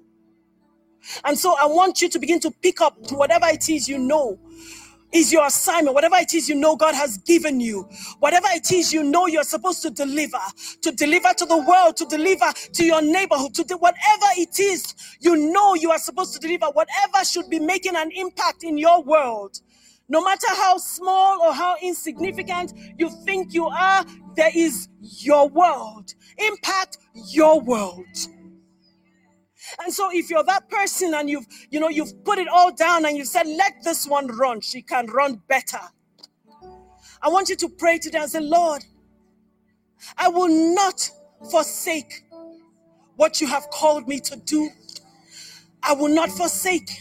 [1.23, 4.37] And so I want you to begin to pick up whatever it is you know
[5.11, 7.87] is your assignment, whatever it is you know God has given you,
[8.19, 10.39] whatever it is you know you're supposed to deliver,
[10.81, 14.95] to deliver to the world, to deliver to your neighborhood, to do whatever it is
[15.19, 19.01] you know you are supposed to deliver, whatever should be making an impact in your
[19.03, 19.61] world.
[20.09, 24.05] No matter how small or how insignificant you think you are,
[24.35, 26.13] there is your world.
[26.37, 26.97] Impact
[27.31, 28.05] your world.
[29.83, 33.05] And so if you're that person and you've, you know, you've put it all down
[33.05, 35.79] and you said, let this one run, she can run better.
[37.21, 38.83] I want you to pray today and say, Lord,
[40.17, 41.09] I will not
[41.51, 42.25] forsake
[43.15, 44.69] what you have called me to do.
[45.83, 46.91] I will not forsake.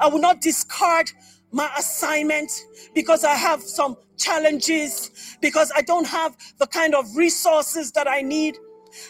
[0.00, 1.10] I will not discard
[1.50, 2.50] my assignment
[2.94, 8.22] because I have some challenges, because I don't have the kind of resources that I
[8.22, 8.58] need.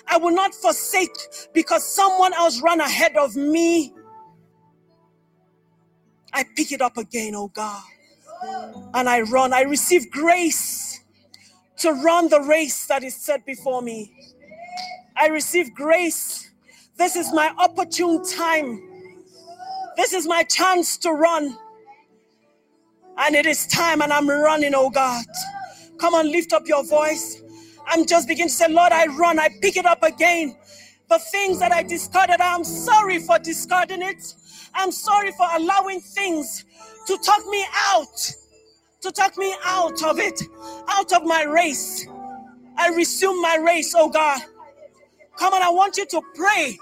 [0.09, 1.17] I will not forsake
[1.55, 3.95] because someone else ran ahead of me.
[6.33, 7.83] I pick it up again, oh God,
[8.95, 9.53] and I run.
[9.53, 11.01] I receive grace
[11.79, 14.13] to run the race that is set before me.
[15.17, 16.51] I receive grace.
[16.97, 18.83] This is my opportune time.
[19.97, 21.57] This is my chance to run.
[23.19, 25.25] And it is time, and I'm running, oh God.
[25.99, 27.43] Come on, lift up your voice.
[27.89, 30.57] I'm just beginning to say, Lord, I run, I pick it up again.
[31.09, 34.35] The things that I discarded, I'm sorry for discarding it.
[34.75, 36.65] I'm sorry for allowing things
[37.07, 38.33] to talk me out,
[39.01, 40.41] to talk me out of it,
[40.89, 42.07] out of my race.
[42.77, 44.41] I resume my race, oh God.
[45.37, 46.79] Come on, I want you to pray.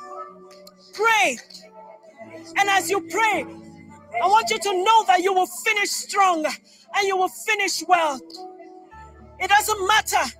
[0.93, 1.39] Pray.
[2.59, 3.45] And as you pray,
[4.23, 8.19] I want you to know that you will finish strong and you will finish well.
[9.39, 10.33] It doesn't matter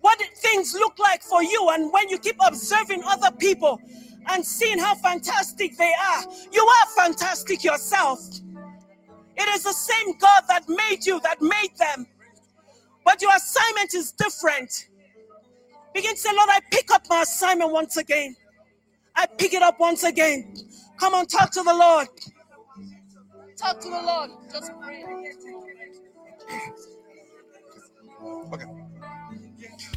[0.00, 1.70] what things look like for you.
[1.72, 3.80] And when you keep observing other people
[4.28, 8.20] and seeing how fantastic they are, you are fantastic yourself.
[9.36, 12.06] It is the same God that made you, that made them.
[13.04, 14.88] But your assignment is different.
[15.94, 18.36] Begin to say, Lord, I pick up my assignment once again.
[19.16, 20.54] I pick it up once again.
[20.98, 22.08] Come on, talk to the Lord.
[23.56, 24.30] Talk to the Lord.
[24.52, 25.04] Just pray.
[28.52, 28.77] Okay.